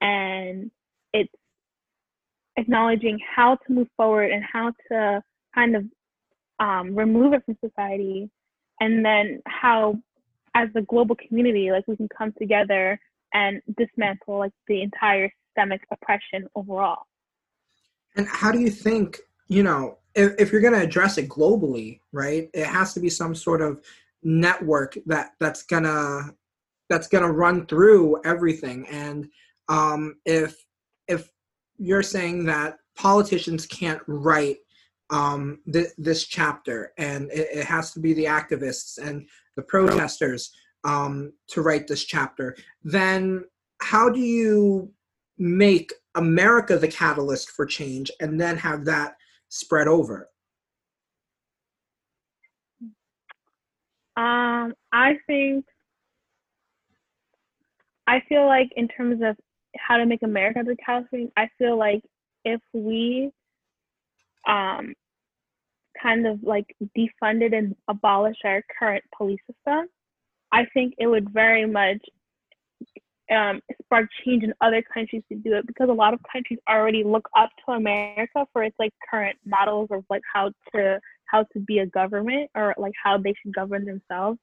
And 0.00 0.70
it's 1.12 1.32
acknowledging 2.56 3.18
how 3.34 3.56
to 3.56 3.72
move 3.72 3.88
forward 3.96 4.30
and 4.30 4.42
how 4.44 4.72
to 4.90 5.22
kind 5.54 5.76
of 5.76 5.84
um, 6.62 6.94
remove 6.94 7.32
it 7.32 7.44
from 7.44 7.58
society, 7.64 8.30
and 8.80 9.04
then 9.04 9.42
how, 9.46 9.98
as 10.54 10.68
a 10.76 10.82
global 10.82 11.16
community, 11.16 11.72
like 11.72 11.84
we 11.88 11.96
can 11.96 12.08
come 12.16 12.32
together 12.38 13.00
and 13.34 13.60
dismantle 13.76 14.38
like 14.38 14.52
the 14.68 14.80
entire 14.82 15.28
systemic 15.48 15.80
oppression 15.90 16.48
overall. 16.54 17.02
And 18.14 18.28
how 18.28 18.52
do 18.52 18.60
you 18.60 18.70
think, 18.70 19.18
you 19.48 19.64
know, 19.64 19.98
if, 20.14 20.34
if 20.38 20.52
you're 20.52 20.60
going 20.60 20.74
to 20.74 20.82
address 20.82 21.18
it 21.18 21.28
globally, 21.28 21.98
right, 22.12 22.48
it 22.54 22.66
has 22.66 22.94
to 22.94 23.00
be 23.00 23.10
some 23.10 23.34
sort 23.34 23.60
of 23.60 23.80
network 24.22 24.96
that 25.06 25.32
that's 25.40 25.64
gonna 25.64 26.32
that's 26.88 27.08
gonna 27.08 27.32
run 27.32 27.66
through 27.66 28.20
everything. 28.24 28.86
And 28.88 29.28
um, 29.68 30.16
if 30.24 30.64
if 31.08 31.28
you're 31.76 32.04
saying 32.04 32.44
that 32.44 32.78
politicians 32.94 33.66
can't 33.66 34.00
write 34.06 34.58
um, 35.12 35.58
th- 35.70 35.92
this 35.98 36.24
chapter, 36.24 36.92
and 36.96 37.30
it, 37.30 37.48
it, 37.52 37.64
has 37.66 37.92
to 37.92 38.00
be 38.00 38.14
the 38.14 38.24
activists 38.24 38.96
and 38.96 39.28
the 39.56 39.62
protesters 39.62 40.50
um, 40.84 41.34
to 41.48 41.60
write 41.60 41.86
this 41.86 42.04
chapter. 42.04 42.56
Then, 42.82 43.44
how 43.82 44.08
do 44.08 44.20
you 44.20 44.90
make 45.36 45.92
America 46.14 46.78
the 46.78 46.88
catalyst 46.88 47.50
for 47.50 47.66
change, 47.66 48.10
and 48.20 48.40
then 48.40 48.56
have 48.56 48.86
that 48.86 49.16
spread 49.50 49.86
over? 49.86 50.30
Um, 54.16 54.74
I 54.92 55.18
think 55.26 55.66
I 58.06 58.22
feel 58.30 58.46
like 58.46 58.70
in 58.76 58.88
terms 58.88 59.20
of 59.22 59.36
how 59.76 59.98
to 59.98 60.06
make 60.06 60.22
America 60.22 60.62
the 60.64 60.76
catalyst, 60.76 61.32
I 61.36 61.50
feel 61.58 61.78
like 61.78 62.02
if 62.46 62.60
we 62.72 63.30
um, 64.48 64.94
kind 66.02 66.26
of 66.26 66.42
like 66.42 66.66
defunded 66.96 67.56
and 67.56 67.74
abolish 67.88 68.36
our 68.44 68.62
current 68.78 69.04
police 69.16 69.40
system, 69.46 69.86
I 70.52 70.66
think 70.74 70.94
it 70.98 71.06
would 71.06 71.30
very 71.30 71.66
much 71.66 72.00
um, 73.30 73.60
spark 73.82 74.08
change 74.24 74.42
in 74.42 74.52
other 74.60 74.82
countries 74.82 75.22
to 75.30 75.38
do 75.38 75.54
it 75.54 75.66
because 75.66 75.88
a 75.88 75.92
lot 75.92 76.12
of 76.12 76.20
countries 76.30 76.58
already 76.68 77.04
look 77.04 77.28
up 77.36 77.50
to 77.64 77.72
America 77.72 78.46
for 78.52 78.62
its 78.64 78.76
like 78.78 78.92
current 79.10 79.36
models 79.46 79.88
of 79.90 80.04
like 80.10 80.22
how 80.32 80.50
to 80.74 81.00
how 81.26 81.44
to 81.52 81.60
be 81.60 81.78
a 81.78 81.86
government 81.86 82.50
or 82.54 82.74
like 82.76 82.92
how 83.02 83.16
they 83.16 83.32
should 83.42 83.54
govern 83.54 83.86
themselves. 83.86 84.38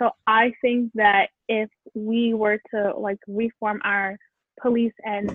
So 0.00 0.10
I 0.26 0.52
think 0.62 0.90
that 0.94 1.28
if 1.48 1.68
we 1.94 2.32
were 2.32 2.58
to 2.74 2.94
like 2.96 3.18
reform 3.28 3.80
our 3.84 4.16
police 4.60 4.94
and 5.04 5.30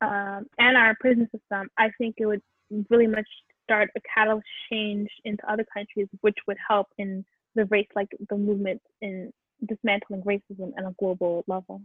um, 0.00 0.46
and 0.58 0.76
our 0.76 0.94
prison 1.00 1.28
system, 1.32 1.68
I 1.78 1.90
think 1.98 2.16
it 2.18 2.26
would 2.26 2.42
really 2.90 3.06
much 3.06 3.26
start 3.66 3.90
a 3.96 4.00
catalyst 4.14 4.46
change 4.70 5.08
into 5.24 5.42
other 5.50 5.66
countries, 5.74 6.06
which 6.20 6.36
would 6.46 6.56
help 6.68 6.86
in 6.98 7.24
the 7.56 7.64
race, 7.66 7.88
like 7.96 8.08
the 8.30 8.36
movement 8.36 8.80
in 9.02 9.32
dismantling 9.66 10.22
racism 10.22 10.72
on 10.78 10.86
a 10.86 10.94
global 10.98 11.44
level. 11.48 11.82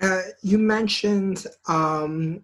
Uh, 0.00 0.22
you 0.42 0.58
mentioned 0.58 1.46
um, 1.68 2.42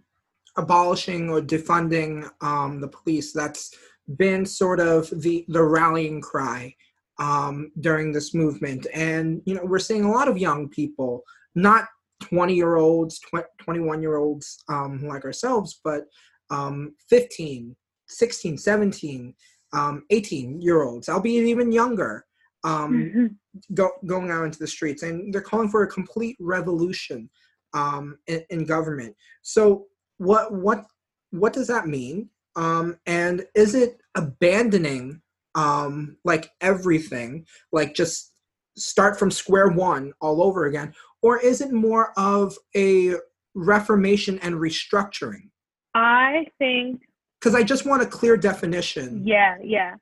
abolishing 0.56 1.28
or 1.28 1.40
defunding 1.40 2.28
um, 2.40 2.80
the 2.80 2.88
police. 2.88 3.32
That's 3.32 3.74
been 4.16 4.46
sort 4.46 4.80
of 4.80 5.10
the 5.22 5.44
the 5.48 5.62
rallying 5.62 6.20
cry 6.20 6.74
um, 7.18 7.70
during 7.80 8.12
this 8.12 8.34
movement, 8.34 8.86
and 8.94 9.42
you 9.44 9.54
know 9.54 9.64
we're 9.64 9.78
seeing 9.78 10.04
a 10.04 10.10
lot 10.10 10.28
of 10.28 10.38
young 10.38 10.68
people, 10.68 11.22
not 11.54 11.88
20 12.20 12.54
year 12.54 12.76
olds, 12.76 13.20
21 13.58 14.02
year 14.02 14.16
olds 14.16 14.62
um, 14.68 15.06
like 15.06 15.24
ourselves, 15.24 15.80
but 15.82 16.04
um, 16.50 16.94
15, 17.08 17.74
16, 18.10 18.58
17, 18.58 19.34
um, 19.72 20.04
18 20.10 20.60
year 20.60 20.82
olds, 20.82 21.08
albeit 21.08 21.46
even 21.46 21.72
younger, 21.72 22.26
um, 22.64 22.94
mm-hmm. 22.94 23.74
go, 23.74 23.90
going 24.06 24.30
out 24.30 24.44
into 24.44 24.58
the 24.58 24.66
streets. 24.66 25.02
And 25.02 25.32
they're 25.32 25.40
calling 25.40 25.68
for 25.68 25.82
a 25.82 25.88
complete 25.90 26.36
revolution 26.40 27.30
um, 27.72 28.18
in, 28.26 28.42
in, 28.50 28.64
government. 28.64 29.14
So, 29.42 29.86
what, 30.18 30.52
what, 30.52 30.84
what 31.30 31.52
does 31.52 31.68
that 31.68 31.86
mean? 31.86 32.28
Um, 32.56 32.98
and 33.06 33.46
is 33.54 33.74
it 33.74 34.00
abandoning 34.16 35.22
um, 35.54 36.16
like 36.24 36.50
everything, 36.60 37.46
like 37.72 37.94
just 37.94 38.32
start 38.76 39.18
from 39.18 39.30
square 39.30 39.68
one 39.68 40.12
all 40.20 40.42
over 40.42 40.66
again? 40.66 40.92
Or 41.22 41.38
is 41.38 41.60
it 41.60 41.72
more 41.72 42.12
of 42.18 42.56
a 42.76 43.14
reformation 43.54 44.38
and 44.40 44.56
restructuring? 44.56 45.50
I 45.94 46.46
think 46.58 47.02
because 47.40 47.54
I 47.54 47.62
just 47.62 47.86
want 47.86 48.02
a 48.02 48.06
clear 48.06 48.36
definition. 48.36 49.26
Yeah, 49.26 49.56
yeah. 49.62 49.94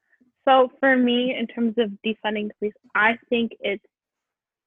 So 0.46 0.70
for 0.80 0.96
me, 0.96 1.36
in 1.38 1.46
terms 1.46 1.74
of 1.78 1.90
defunding 2.04 2.50
police, 2.58 2.74
I 2.94 3.18
think 3.28 3.52
it's 3.60 3.84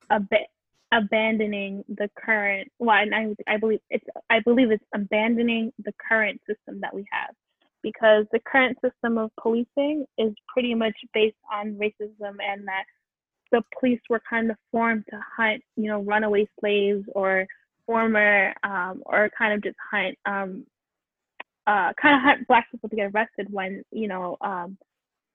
a 0.09 0.19
bit 0.19 0.47
abandoning 0.93 1.83
the 1.87 2.09
current. 2.17 2.71
Well, 2.79 2.97
and 2.97 3.13
I, 3.15 3.35
I 3.47 3.57
believe 3.57 3.79
it's 3.89 4.05
I 4.29 4.39
believe 4.39 4.71
it's 4.71 4.85
abandoning 4.93 5.73
the 5.83 5.93
current 6.07 6.39
system 6.47 6.81
that 6.81 6.93
we 6.93 7.05
have, 7.11 7.33
because 7.81 8.25
the 8.31 8.39
current 8.39 8.77
system 8.83 9.17
of 9.17 9.31
policing 9.41 10.05
is 10.17 10.33
pretty 10.53 10.75
much 10.75 10.95
based 11.13 11.37
on 11.51 11.75
racism 11.75 12.35
and 12.39 12.67
that 12.67 12.83
the 13.51 13.63
police 13.79 13.99
were 14.09 14.21
kind 14.29 14.49
of 14.49 14.57
formed 14.71 15.03
to 15.09 15.19
hunt, 15.35 15.61
you 15.75 15.87
know, 15.87 16.01
runaway 16.01 16.47
slaves 16.59 17.05
or 17.13 17.45
former 17.85 18.53
um, 18.63 19.01
or 19.05 19.29
kind 19.37 19.53
of 19.53 19.63
just 19.63 19.75
hunt 19.91 20.17
um, 20.25 20.65
uh, 21.67 21.93
kind 22.01 22.15
of 22.15 22.21
hunt 22.21 22.47
black 22.47 22.69
people 22.71 22.89
to 22.89 22.95
get 22.95 23.11
arrested 23.13 23.47
when 23.49 23.83
you 23.91 24.07
know 24.07 24.37
um, 24.41 24.77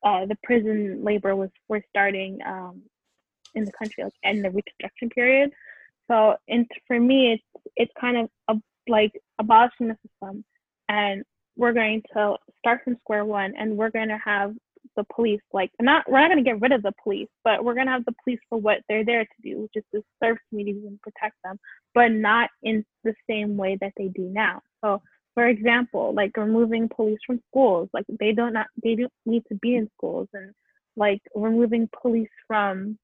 uh, 0.05 0.27
the 0.27 0.37
prison 0.43 1.03
labor 1.05 1.35
was 1.35 1.51
were 1.69 1.83
starting 1.91 2.39
um, 2.47 2.83
in 3.55 3.65
the 3.65 3.73
country, 3.73 4.05
like 4.05 4.13
in 4.23 4.43
the 4.43 4.51
Reconstruction 4.51 5.11
period. 5.11 5.51
So, 6.11 6.37
and 6.49 6.67
for 6.87 7.01
me, 7.01 7.33
it's 7.33 7.65
it's 7.77 7.93
kind 8.01 8.17
of 8.17 8.29
a, 8.49 8.61
like 8.89 9.13
abolishing 9.39 9.89
the 9.89 9.97
system, 10.07 10.45
and 10.89 11.25
we're 11.57 11.73
going 11.73 12.03
to 12.15 12.37
start 12.59 12.83
from 12.85 12.97
square 13.01 13.25
one, 13.25 13.55
and 13.59 13.77
we're 13.77 13.91
going 13.91 14.09
to 14.09 14.19
have 14.25 14.55
the 14.97 15.05
police 15.15 15.41
like 15.53 15.71
not 15.81 16.05
we're 16.11 16.21
not 16.21 16.31
going 16.31 16.43
to 16.43 16.49
get 16.49 16.61
rid 16.61 16.73
of 16.73 16.83
the 16.83 16.93
police 17.03 17.29
but 17.45 17.65
we're 17.65 17.75
going 17.75 17.87
to 17.87 17.93
have 17.93 18.05
the 18.05 18.15
police 18.25 18.39
for 18.49 18.59
what 18.59 18.79
they're 18.89 19.05
there 19.05 19.25
to 19.25 19.43
do 19.43 19.61
which 19.61 19.73
is 19.75 19.85
to 19.95 20.03
serve 20.23 20.39
communities 20.49 20.83
and 20.87 21.01
protect 21.03 21.35
them 21.45 21.59
but 21.95 22.11
not 22.11 22.49
in 22.63 22.85
the 23.05 23.15
same 23.29 23.57
way 23.57 23.77
that 23.81 23.93
they 23.97 24.09
do 24.09 24.23
now 24.23 24.61
so 24.83 25.03
for 25.37 25.47
example, 25.47 26.15
like 26.15 26.35
removing 26.39 26.89
police 26.89 27.19
from 27.27 27.43
schools, 27.51 27.91
like 27.93 28.07
they 28.19 28.33
don't 28.33 28.55
not 28.55 28.69
they 28.83 28.95
don't 28.95 29.13
need 29.27 29.43
to 29.51 29.55
be 29.57 29.75
in 29.77 29.87
schools, 29.99 30.29
and 30.33 30.53
like 30.97 31.21
removing 31.35 31.91
police 32.03 32.31
from 32.47 32.99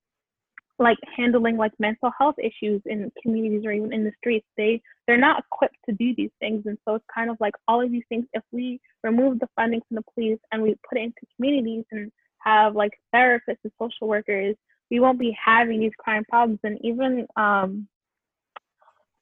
like 0.79 0.97
handling 1.15 1.59
like 1.59 1.73
mental 1.79 2.11
health 2.19 2.37
issues 2.39 2.81
in 2.87 3.13
communities 3.23 3.67
or 3.67 3.73
even 3.73 3.93
in 3.93 4.03
the 4.03 4.13
streets. 4.17 4.47
They 4.57 4.81
they're 5.07 5.19
not 5.19 5.45
equipped 5.45 5.77
to 5.91 5.95
do 5.95 6.15
these 6.17 6.31
things, 6.41 6.63
and 6.65 6.79
so 6.89 6.95
it's 6.95 7.05
kind 7.15 7.29
of 7.29 7.37
like 7.39 7.53
all 7.69 7.85
of 7.85 7.93
these 7.93 8.05
things. 8.09 8.25
If 8.33 8.43
we 8.51 8.81
remove 9.05 9.39
the 9.39 9.49
funding 9.55 9.83
from 9.87 9.97
the 9.97 10.13
police 10.15 10.39
and 10.51 10.63
we 10.63 10.75
put 10.89 10.97
it 10.97 11.03
into 11.03 11.27
communities 11.37 11.85
and 11.93 12.11
have 12.39 12.75
like 12.75 12.93
therapists 13.15 13.61
and 13.63 13.73
social 13.79 14.09
workers, 14.09 14.57
we 14.91 15.01
won't 15.01 15.19
be 15.19 15.37
having 15.39 15.81
these 15.81 15.93
crime 15.99 16.25
problems. 16.31 16.61
And 16.65 16.79
even 16.83 17.27
um, 17.37 17.87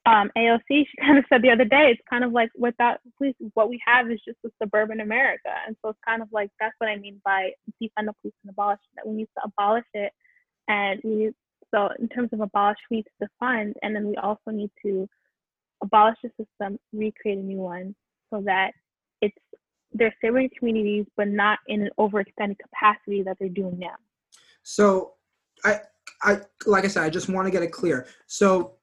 um, 0.07 0.31
AOC, 0.37 0.61
she 0.69 0.87
kind 1.01 1.19
of 1.19 1.25
said 1.29 1.43
the 1.43 1.51
other 1.51 1.65
day, 1.65 1.91
it's 1.91 2.01
kind 2.09 2.25
of 2.25 2.33
like 2.33 2.51
without 2.57 2.99
police, 3.19 3.35
what 3.55 3.69
we 3.69 3.81
have 3.87 4.11
is 4.11 4.21
just 4.27 4.39
a 4.45 4.51
suburban 4.63 5.01
America. 5.01 5.51
And 5.67 5.77
so 5.83 5.91
it's 5.91 5.99
kind 6.07 6.23
of 6.23 6.29
like 6.33 6.51
that's 6.61 6.75
what 6.79 6.89
I 6.89 6.97
mean 6.97 7.21
by 7.25 7.51
defund 7.83 8.07
the 8.07 8.15
police 8.23 8.35
and 8.45 8.51
abolish 8.51 8.81
that 8.97 9.07
we 9.07 9.15
need 9.15 9.29
to 9.37 9.45
abolish 9.45 9.85
it. 9.95 10.13
And 10.69 11.01
we 11.05 11.15
need, 11.15 11.35
so 11.75 11.89
in 11.99 12.09
terms 12.09 12.31
of 12.33 12.41
abolish, 12.41 12.79
we 12.91 12.99
need 12.99 13.07
to 13.21 13.29
defund, 13.29 13.75
and 13.83 13.95
then 13.95 14.07
we 14.07 14.17
also 14.17 14.51
need 14.51 14.71
to 14.85 15.09
abolish 15.83 16.17
the 16.23 16.31
system, 16.31 16.79
recreate 16.93 17.39
a 17.39 17.43
new 17.43 17.59
one, 17.59 17.95
so 18.33 18.43
that 18.45 18.73
it's 19.21 19.37
they're 19.93 20.15
serving 20.21 20.51
communities, 20.57 21.07
but 21.17 21.29
not 21.29 21.59
in 21.67 21.83
an 21.83 21.91
overextended 21.99 22.57
capacity 22.59 23.23
that 23.25 23.37
they're 23.41 23.49
doing 23.49 23.79
now. 23.79 23.97
So, 24.63 25.15
I, 25.65 25.81
I 26.23 26.41
like 26.67 26.85
I 26.85 26.89
said, 26.89 27.03
I 27.03 27.11
just 27.11 27.29
want 27.29 27.47
to 27.47 27.51
get 27.51 27.63
it 27.63 27.73
clear. 27.73 28.07
So 28.27 28.75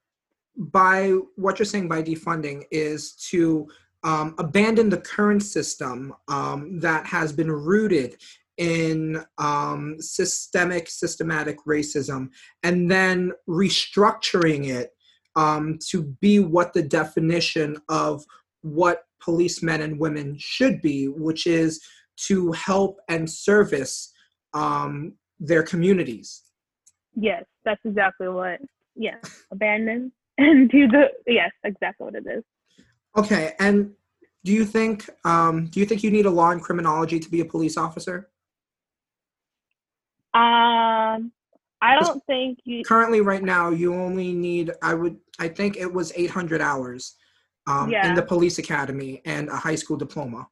by 0.58 1.12
what 1.36 1.58
you're 1.58 1.66
saying 1.66 1.88
by 1.88 2.02
defunding 2.02 2.64
is 2.70 3.12
to 3.12 3.68
um, 4.02 4.34
abandon 4.38 4.90
the 4.90 5.00
current 5.00 5.42
system 5.42 6.14
um, 6.26 6.78
that 6.80 7.06
has 7.06 7.32
been 7.32 7.50
rooted 7.50 8.16
in 8.56 9.24
um, 9.38 9.96
systemic, 10.00 10.88
systematic 10.88 11.58
racism, 11.64 12.28
and 12.64 12.90
then 12.90 13.32
restructuring 13.48 14.66
it 14.68 14.90
um, 15.36 15.78
to 15.88 16.02
be 16.20 16.40
what 16.40 16.72
the 16.72 16.82
definition 16.82 17.76
of 17.88 18.24
what 18.62 19.04
policemen 19.20 19.82
and 19.82 19.98
women 19.98 20.36
should 20.38 20.82
be, 20.82 21.06
which 21.06 21.46
is 21.46 21.80
to 22.16 22.50
help 22.52 22.98
and 23.08 23.30
service 23.30 24.12
um, 24.54 25.12
their 25.38 25.62
communities. 25.62 26.42
Yes, 27.14 27.44
that's 27.64 27.80
exactly 27.84 28.28
what. 28.28 28.58
Yeah, 28.96 29.18
abandon 29.52 30.10
and 30.46 30.70
do 30.70 30.86
the 30.86 31.10
yes, 31.26 31.50
exactly 31.64 32.04
what 32.04 32.14
it 32.14 32.24
is. 32.26 32.44
Okay, 33.16 33.54
and 33.58 33.92
do 34.44 34.52
you 34.52 34.64
think 34.64 35.08
um, 35.24 35.66
do 35.66 35.80
you 35.80 35.86
think 35.86 36.02
you 36.02 36.10
need 36.10 36.26
a 36.26 36.30
law 36.30 36.50
in 36.50 36.60
criminology 36.60 37.18
to 37.18 37.30
be 37.30 37.40
a 37.40 37.44
police 37.44 37.76
officer? 37.76 38.30
Um, 40.34 41.32
I 41.82 41.98
don't 42.00 42.24
think 42.26 42.60
you. 42.64 42.84
Currently, 42.84 43.20
right 43.20 43.42
now, 43.42 43.70
you 43.70 43.94
only 43.94 44.32
need. 44.32 44.70
I 44.82 44.94
would. 44.94 45.16
I 45.40 45.48
think 45.48 45.76
it 45.76 45.92
was 45.92 46.12
800 46.14 46.60
hours 46.60 47.16
um, 47.66 47.90
yeah. 47.90 48.08
in 48.08 48.14
the 48.14 48.22
police 48.22 48.58
academy 48.58 49.20
and 49.24 49.48
a 49.48 49.56
high 49.56 49.74
school 49.74 49.96
diploma. 49.96 50.46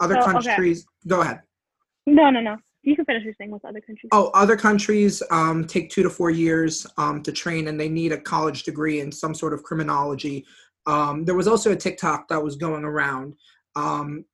Other 0.00 0.16
so, 0.20 0.32
countries. 0.32 0.80
Okay. 0.80 1.08
Go 1.08 1.20
ahead. 1.20 1.42
No, 2.06 2.30
no, 2.30 2.40
no 2.40 2.56
you 2.84 2.96
can 2.96 3.04
finish 3.04 3.24
your 3.24 3.34
thing 3.34 3.50
with 3.50 3.64
other 3.64 3.80
countries. 3.80 4.10
Oh, 4.12 4.30
other 4.34 4.56
countries 4.56 5.22
um, 5.30 5.66
take 5.66 5.90
two 5.90 6.02
to 6.02 6.10
four 6.10 6.30
years 6.30 6.86
um, 6.98 7.22
to 7.22 7.32
train, 7.32 7.68
and 7.68 7.80
they 7.80 7.88
need 7.88 8.12
a 8.12 8.20
college 8.20 8.62
degree 8.64 9.00
in 9.00 9.10
some 9.10 9.34
sort 9.34 9.52
of 9.52 9.62
criminology. 9.62 10.44
Um, 10.86 11.24
there 11.24 11.34
was 11.34 11.48
also 11.48 11.72
a 11.72 11.76
TikTok 11.76 12.28
that 12.28 12.42
was 12.42 12.56
going 12.56 12.84
around 12.84 13.34
um, 13.74 14.24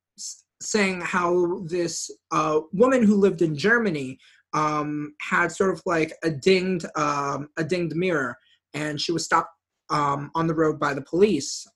saying 0.60 1.00
how 1.00 1.62
this 1.66 2.10
uh, 2.32 2.60
woman 2.72 3.02
who 3.02 3.16
lived 3.16 3.42
in 3.42 3.56
Germany 3.56 4.18
um, 4.52 5.14
had 5.20 5.52
sort 5.52 5.70
of 5.70 5.80
like 5.86 6.12
a 6.24 6.30
dinged 6.30 6.86
um, 6.96 7.48
a 7.56 7.64
dinged 7.64 7.94
mirror, 7.94 8.36
and 8.74 9.00
she 9.00 9.12
was 9.12 9.24
stopped 9.24 9.50
on 9.92 10.46
the 10.46 10.54
road 10.54 10.78
by 10.78 10.94
the 10.94 11.02
police 11.02 11.66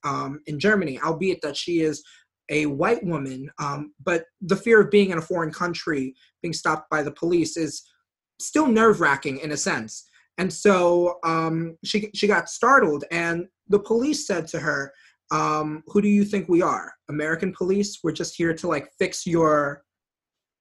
in 0.47 0.59
Germany, 0.61 1.01
albeit 1.01 1.41
that 1.43 1.57
she 1.57 1.81
is 1.81 2.03
a 2.51 2.67
white 2.67 3.03
woman, 3.05 3.51
um, 3.59 3.95
but 4.05 4.25
the 4.41 4.57
fear 4.57 4.81
of 4.81 4.91
being 4.91 5.11
in 5.11 5.19
a 5.19 5.23
foreign 5.23 5.53
country, 5.53 6.15
being 6.43 6.53
stopped 6.53 6.91
by 6.91 7.03
the 7.03 7.13
police, 7.13 7.57
is 7.57 7.83
still 8.39 8.67
nerve 8.67 9.01
wracking 9.01 9.39
in 9.39 9.53
a 9.53 9.57
sense. 9.57 10.09
And 10.39 10.53
so 10.53 11.19
um, 11.25 11.77
she 11.85 12.11
she 12.15 12.27
got 12.27 12.49
startled, 12.49 13.05
and 13.11 13.47
the 13.69 13.79
police 13.79 14.27
said 14.27 14.49
to 14.49 14.61
her, 14.61 14.93
um, 15.31 15.83
"Who 15.87 16.03
do 16.03 16.09
you 16.09 16.25
think 16.25 16.49
we 16.49 16.61
are? 16.61 16.93
American 17.09 17.53
police? 17.53 18.01
We're 18.03 18.13
just 18.13 18.37
here 18.37 18.55
to 18.55 18.69
like 18.69 18.91
fix 18.99 19.27
your 19.27 19.85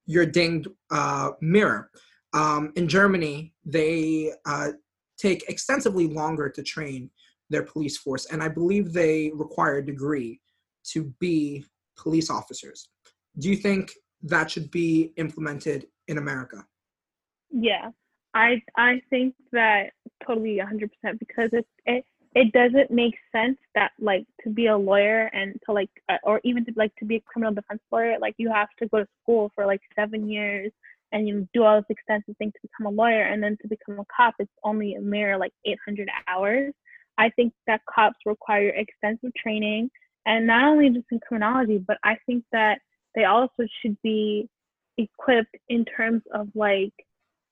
your 0.05 0.25
dinged 0.25 0.67
uh, 0.91 1.31
mirror." 1.41 1.89
Um, 2.33 2.71
in 2.75 2.87
Germany, 2.87 3.53
they 3.65 4.33
uh, 4.45 4.69
take 5.17 5.43
extensively 5.49 6.07
longer 6.07 6.49
to 6.49 6.63
train 6.63 7.09
their 7.49 7.63
police 7.63 7.97
force, 7.97 8.27
and 8.27 8.43
I 8.43 8.49
believe 8.49 8.93
they 8.93 9.31
require 9.33 9.77
a 9.77 9.85
degree 9.85 10.39
to 10.91 11.13
be 11.19 11.65
police 11.97 12.29
officers. 12.29 12.89
Do 13.37 13.49
you 13.49 13.55
think 13.55 13.91
that 14.23 14.49
should 14.49 14.71
be 14.71 15.11
implemented 15.17 15.87
in 16.07 16.17
America. 16.17 16.65
Yeah, 17.51 17.91
I 18.33 18.61
I 18.77 19.01
think 19.09 19.35
that 19.51 19.91
totally 20.25 20.59
100% 20.59 20.89
because 21.19 21.49
it 21.51 21.67
it 21.85 22.05
it 22.35 22.51
doesn't 22.51 22.89
make 22.89 23.13
sense 23.31 23.57
that 23.75 23.91
like 23.99 24.25
to 24.43 24.49
be 24.49 24.67
a 24.67 24.77
lawyer 24.77 25.29
and 25.33 25.55
to 25.65 25.73
like 25.73 25.89
uh, 26.09 26.17
or 26.23 26.41
even 26.43 26.65
to 26.65 26.73
like 26.75 26.95
to 26.95 27.05
be 27.05 27.17
a 27.17 27.21
criminal 27.21 27.53
defense 27.53 27.81
lawyer 27.91 28.17
like 28.19 28.33
you 28.37 28.51
have 28.51 28.69
to 28.79 28.87
go 28.87 28.99
to 28.99 29.07
school 29.21 29.51
for 29.53 29.67
like 29.67 29.81
seven 29.95 30.27
years 30.27 30.71
and 31.11 31.27
you 31.27 31.47
do 31.53 31.63
all 31.63 31.75
this 31.75 31.85
extensive 31.89 32.35
thing 32.37 32.51
to 32.51 32.59
become 32.63 32.91
a 32.91 32.95
lawyer 32.95 33.21
and 33.21 33.43
then 33.43 33.55
to 33.61 33.67
become 33.67 33.99
a 33.99 34.05
cop 34.15 34.33
it's 34.39 34.51
only 34.63 34.95
a 34.95 35.01
mere 35.01 35.37
like 35.37 35.53
800 35.63 36.09
hours 36.27 36.73
i 37.19 37.29
think 37.29 37.53
that 37.67 37.81
cops 37.87 38.17
require 38.25 38.69
extensive 38.69 39.31
training 39.37 39.91
and 40.25 40.47
not 40.47 40.63
only 40.67 40.89
just 40.89 41.05
in 41.11 41.19
criminology 41.19 41.77
but 41.77 41.97
i 42.03 42.15
think 42.25 42.43
that 42.51 42.79
they 43.15 43.25
also 43.25 43.65
should 43.81 43.97
be 44.01 44.47
equipped 44.97 45.55
in 45.69 45.85
terms 45.85 46.21
of 46.33 46.47
like 46.55 46.93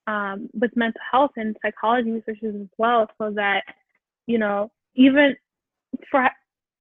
um, 0.07 0.49
with 0.53 0.75
mental 0.75 1.01
health 1.12 1.31
and 1.38 1.55
psychology 1.62 2.12
researchers 2.12 2.55
as 2.60 2.67
well 2.77 3.07
so 3.19 3.31
that 3.31 3.63
you 4.25 4.38
know 4.38 4.71
even 4.95 5.36
for 6.10 6.29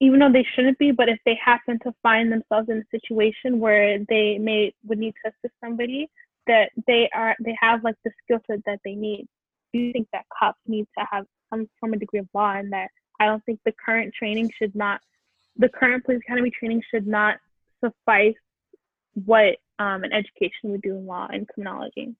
even 0.00 0.18
though 0.18 0.32
they 0.32 0.46
shouldn't 0.54 0.78
be 0.78 0.90
but 0.90 1.08
if 1.08 1.18
they 1.26 1.38
happen 1.42 1.78
to 1.80 1.92
find 2.02 2.32
themselves 2.32 2.68
in 2.70 2.78
a 2.78 2.98
situation 2.98 3.60
where 3.60 3.98
they 4.08 4.38
may 4.38 4.72
would 4.84 4.98
need 4.98 5.14
to 5.22 5.30
assist 5.30 5.54
somebody 5.62 6.08
that 6.46 6.70
they 6.86 7.08
are 7.14 7.36
they 7.44 7.56
have 7.60 7.84
like 7.84 7.96
the 8.04 8.10
skill 8.24 8.38
set 8.50 8.60
that 8.64 8.80
they 8.84 8.94
need. 8.94 9.26
Do 9.72 9.80
you 9.80 9.92
think 9.92 10.08
that 10.12 10.24
cops 10.36 10.58
need 10.66 10.86
to 10.98 11.06
have 11.10 11.26
some 11.50 11.68
form 11.78 11.94
of 11.94 12.00
degree 12.00 12.20
of 12.20 12.28
law 12.32 12.52
and 12.54 12.72
that 12.72 12.88
i 13.20 13.26
don't 13.26 13.44
think 13.44 13.60
the 13.64 13.74
current 13.84 14.14
training 14.14 14.50
should 14.56 14.74
not 14.74 15.00
the 15.60 15.68
current 15.68 16.04
police 16.04 16.20
academy 16.26 16.50
training 16.50 16.82
should 16.92 17.06
not 17.06 17.36
suffice 17.84 18.34
what 19.24 19.56
um, 19.78 20.04
an 20.04 20.12
education 20.12 20.70
would 20.70 20.82
do 20.82 20.96
in 20.96 21.06
law 21.06 21.28
and 21.30 21.48
criminology 21.48 22.14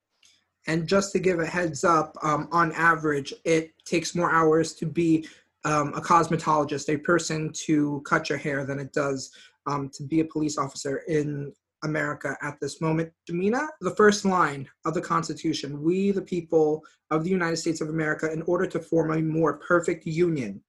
and 0.67 0.87
just 0.87 1.13
to 1.13 1.19
give 1.19 1.41
a 1.41 1.47
heads 1.47 1.85
up, 1.85 2.17
um, 2.23 2.49
on 2.53 2.73
average, 2.73 3.33
it 3.45 3.73
takes 3.85 4.15
more 4.15 4.31
hours 4.31 4.75
to 4.75 4.87
be 4.87 5.27
um, 5.65 5.93
a 5.95 6.01
cosmetologist, 6.01 6.93
a 6.93 6.99
person 6.99 7.53
to 7.53 8.03
cut 8.07 8.29
your 8.29 8.39
hair, 8.39 8.65
than 8.65 8.79
it 8.79 8.93
does 8.93 9.31
um, 9.67 9.89
to 9.91 10.03
be 10.03 10.21
a 10.21 10.25
police 10.25 10.59
officer 10.59 10.99
in 11.09 11.53
America 11.83 12.37
at 12.43 12.59
this 12.61 12.81
moment. 12.81 13.11
Jemina, 13.29 13.69
the 13.81 13.95
first 13.97 14.25
line 14.25 14.69
of 14.85 14.95
the 14.95 15.01
Constitution 15.01 15.83
we, 15.83 16.11
the 16.11 16.23
people 16.23 16.85
of 17.11 17.25
the 17.25 17.31
United 17.31 17.57
States 17.57 17.81
of 17.81 17.89
America, 17.89 18.31
in 18.31 18.43
order 18.43 18.67
to 18.67 18.81
form 18.81 19.13
a 19.13 19.23
more 19.23 19.59
perfect 19.59 20.07
union. 20.07 20.63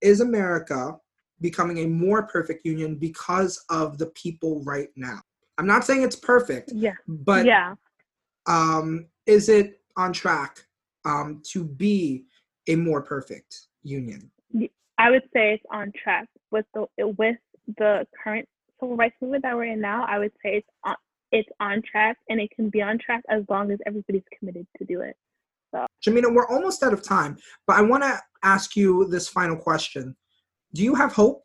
Is 0.00 0.20
America 0.20 0.96
becoming 1.40 1.78
a 1.78 1.86
more 1.86 2.26
perfect 2.26 2.64
union 2.64 2.96
because 2.96 3.64
of 3.70 3.98
the 3.98 4.06
people 4.06 4.62
right 4.64 4.88
now? 4.96 5.20
I'm 5.58 5.66
not 5.66 5.84
saying 5.84 6.02
it's 6.02 6.16
perfect, 6.16 6.72
yeah, 6.74 6.94
but 7.06 7.44
yeah. 7.46 7.74
Um, 8.46 9.06
is 9.26 9.48
it 9.48 9.80
on 9.96 10.12
track 10.12 10.60
um, 11.04 11.42
to 11.48 11.64
be 11.64 12.24
a 12.68 12.76
more 12.76 13.02
perfect 13.02 13.66
union? 13.82 14.30
I 14.98 15.10
would 15.10 15.24
say 15.32 15.54
it's 15.54 15.64
on 15.70 15.92
track 16.02 16.28
with 16.50 16.66
the 16.74 16.86
with 16.96 17.36
the 17.76 18.06
current 18.22 18.48
civil 18.80 18.96
rights 18.96 19.16
movement 19.20 19.42
that 19.44 19.54
we're 19.54 19.64
in 19.64 19.80
now. 19.80 20.04
I 20.08 20.18
would 20.18 20.32
say 20.42 20.56
it's 20.56 20.68
on 20.84 20.96
it's 21.30 21.48
on 21.60 21.82
track 21.82 22.16
and 22.28 22.40
it 22.40 22.50
can 22.54 22.70
be 22.70 22.82
on 22.82 22.98
track 22.98 23.22
as 23.28 23.42
long 23.48 23.70
as 23.70 23.78
everybody's 23.86 24.22
committed 24.38 24.66
to 24.78 24.84
do 24.84 25.02
it. 25.02 25.16
So, 25.70 25.86
Jemina, 26.06 26.32
we're 26.32 26.48
almost 26.48 26.82
out 26.82 26.94
of 26.94 27.02
time, 27.02 27.36
but 27.66 27.76
I 27.76 27.82
want 27.82 28.02
to 28.02 28.18
ask 28.42 28.74
you 28.76 29.06
this 29.08 29.28
final 29.28 29.56
question: 29.56 30.16
Do 30.74 30.82
you 30.82 30.94
have 30.94 31.12
hope? 31.12 31.44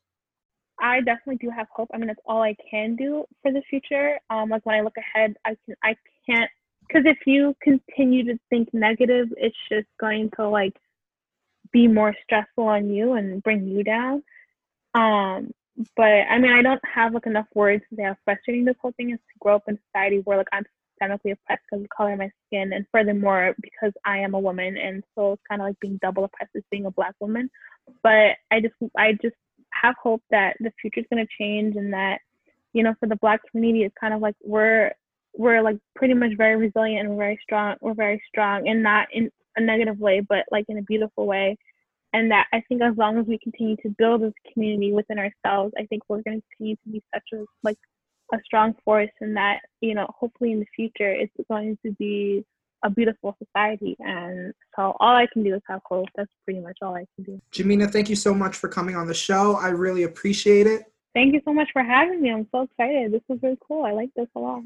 I 0.80 1.00
definitely 1.02 1.38
do 1.38 1.50
have 1.50 1.68
hope. 1.72 1.90
I 1.94 1.98
mean, 1.98 2.08
that's 2.08 2.20
all 2.26 2.42
I 2.42 2.56
can 2.70 2.96
do 2.96 3.26
for 3.42 3.52
the 3.52 3.62
future. 3.70 4.20
Um, 4.30 4.50
like 4.50 4.66
when 4.66 4.76
I 4.76 4.82
look 4.82 4.98
ahead, 4.98 5.36
I 5.46 5.56
can 5.66 5.76
I 5.84 5.96
can't 6.26 6.50
because 6.88 7.04
if 7.06 7.18
you 7.26 7.56
continue 7.62 8.26
to 8.26 8.40
think 8.50 8.74
negative, 8.74 9.28
it's 9.38 9.56
just 9.70 9.88
going 10.00 10.30
to 10.38 10.50
like 10.50 10.76
be 11.72 11.88
more 11.88 12.16
stressful 12.24 12.66
on 12.66 12.90
you 12.90 13.14
and 13.14 13.42
bring 13.42 13.68
you 13.68 13.84
down. 13.84 14.24
Um, 14.94 15.52
but 15.96 16.04
I 16.04 16.38
mean, 16.38 16.52
I 16.52 16.62
don't 16.62 16.82
have 16.86 17.14
like 17.14 17.26
enough 17.26 17.48
words 17.56 17.84
to 17.90 17.96
say 17.96 18.04
how 18.04 18.16
frustrating 18.26 18.66
this 18.66 18.76
whole 18.82 18.92
thing 18.92 19.12
is 19.12 19.18
to 19.18 19.40
grow 19.40 19.56
up 19.56 19.64
in 19.68 19.80
society 19.88 20.20
where 20.20 20.38
like 20.38 20.48
I'm 20.52 20.66
systemically 21.04 21.34
oppressed 21.34 21.64
because 21.70 21.78
of 21.78 21.82
the 21.84 21.88
color 21.96 22.14
of 22.14 22.20
my 22.20 22.30
skin, 22.48 22.74
and 22.74 22.86
furthermore 22.92 23.56
because 23.62 23.94
I 24.06 24.20
am 24.20 24.34
a 24.34 24.40
woman, 24.40 24.78
and 24.78 25.04
so 25.16 25.34
it's 25.34 25.42
kind 25.50 25.62
of 25.62 25.68
like 25.68 25.80
being 25.80 26.00
double 26.02 26.26
oppressed 26.26 26.52
as 26.56 26.64
being 26.72 26.86
a 26.86 26.92
black 26.92 27.16
woman. 27.20 27.50
But 28.02 28.38
I 28.52 28.62
just, 28.62 28.76
I 28.98 29.14
just 29.22 29.36
have 29.72 29.96
hope 30.02 30.22
that 30.32 30.56
the 30.60 30.72
future 30.82 31.02
is 31.02 31.06
going 31.14 31.26
to 31.26 31.44
change, 31.44 31.76
and 31.76 31.94
that 31.94 32.20
you 32.74 32.84
know, 32.84 32.96
for 33.00 33.08
the 33.08 33.16
black 33.18 33.42
community, 33.52 33.86
it's 33.86 33.96
kind 34.00 34.14
of 34.14 34.22
like 34.22 34.36
we're 34.44 34.92
we're 35.36 35.62
like 35.62 35.78
pretty 35.96 36.14
much 36.14 36.32
very 36.38 36.56
resilient 36.56 37.08
and 37.08 37.18
very 37.18 37.40
strong. 37.42 37.76
We're 37.82 37.94
very 37.94 38.22
strong 38.28 38.68
and 38.68 38.84
not 38.84 39.08
in 39.14 39.32
a 39.56 39.62
negative 39.62 40.00
way, 40.00 40.22
but 40.22 40.46
like 40.52 40.66
in 40.70 40.78
a 40.78 40.84
beautiful 40.84 41.26
way. 41.26 41.58
And 42.14 42.30
that 42.30 42.46
I 42.54 42.62
think 42.70 42.84
as 42.84 42.96
long 42.96 43.18
as 43.18 43.26
we 43.26 43.40
continue 43.40 43.76
to 43.78 43.90
build 43.98 44.22
this 44.22 44.34
community 44.52 44.94
within 44.94 45.18
ourselves, 45.18 45.74
I 45.78 45.86
think 45.88 46.04
we're 46.08 46.22
going 46.22 46.42
to 46.42 46.48
continue 46.56 46.76
to 46.76 46.90
be 46.92 47.04
such 47.14 47.24
a 47.34 47.46
like 47.64 47.78
a 48.32 48.38
strong 48.46 48.76
force, 48.86 49.10
and 49.22 49.36
that 49.36 49.60
you 49.82 49.94
know 49.94 50.08
hopefully 50.18 50.52
in 50.52 50.60
the 50.60 50.68
future 50.76 51.12
it's 51.12 51.34
going 51.50 51.78
to 51.86 51.92
be 51.94 52.46
a 52.84 52.90
beautiful 52.90 53.36
society. 53.44 53.96
And 54.00 54.54
so 54.76 54.96
all 55.00 55.16
I 55.16 55.26
can 55.32 55.44
do 55.44 55.56
is 55.56 55.62
have 55.68 55.82
hope. 55.86 56.08
That's 56.16 56.32
pretty 56.46 56.60
much 56.60 56.78
all 56.82 56.96
I 56.96 57.06
can 57.16 57.24
do. 57.24 57.42
Jemina, 57.52 57.90
thank 57.90 58.10
you 58.10 58.16
so 58.16 58.34
much 58.34 58.56
for 58.58 58.68
coming 58.68 58.96
on 58.96 59.08
the 59.08 59.14
show. 59.14 59.56
I 59.56 59.70
really 59.70 60.04
appreciate 60.04 60.68
it. 60.68 60.84
Thank 61.14 61.34
you 61.34 61.42
so 61.46 61.54
much 61.54 61.70
for 61.72 61.84
having 61.84 62.22
me. 62.22 62.32
I'm 62.32 62.48
so 62.52 62.64
excited. 62.64 63.12
This 63.12 63.22
was 63.28 63.40
really 63.42 63.58
cool. 63.66 63.86
I 63.86 63.92
like 63.92 64.10
this 64.16 64.28
a 64.36 64.40
lot. 64.40 64.64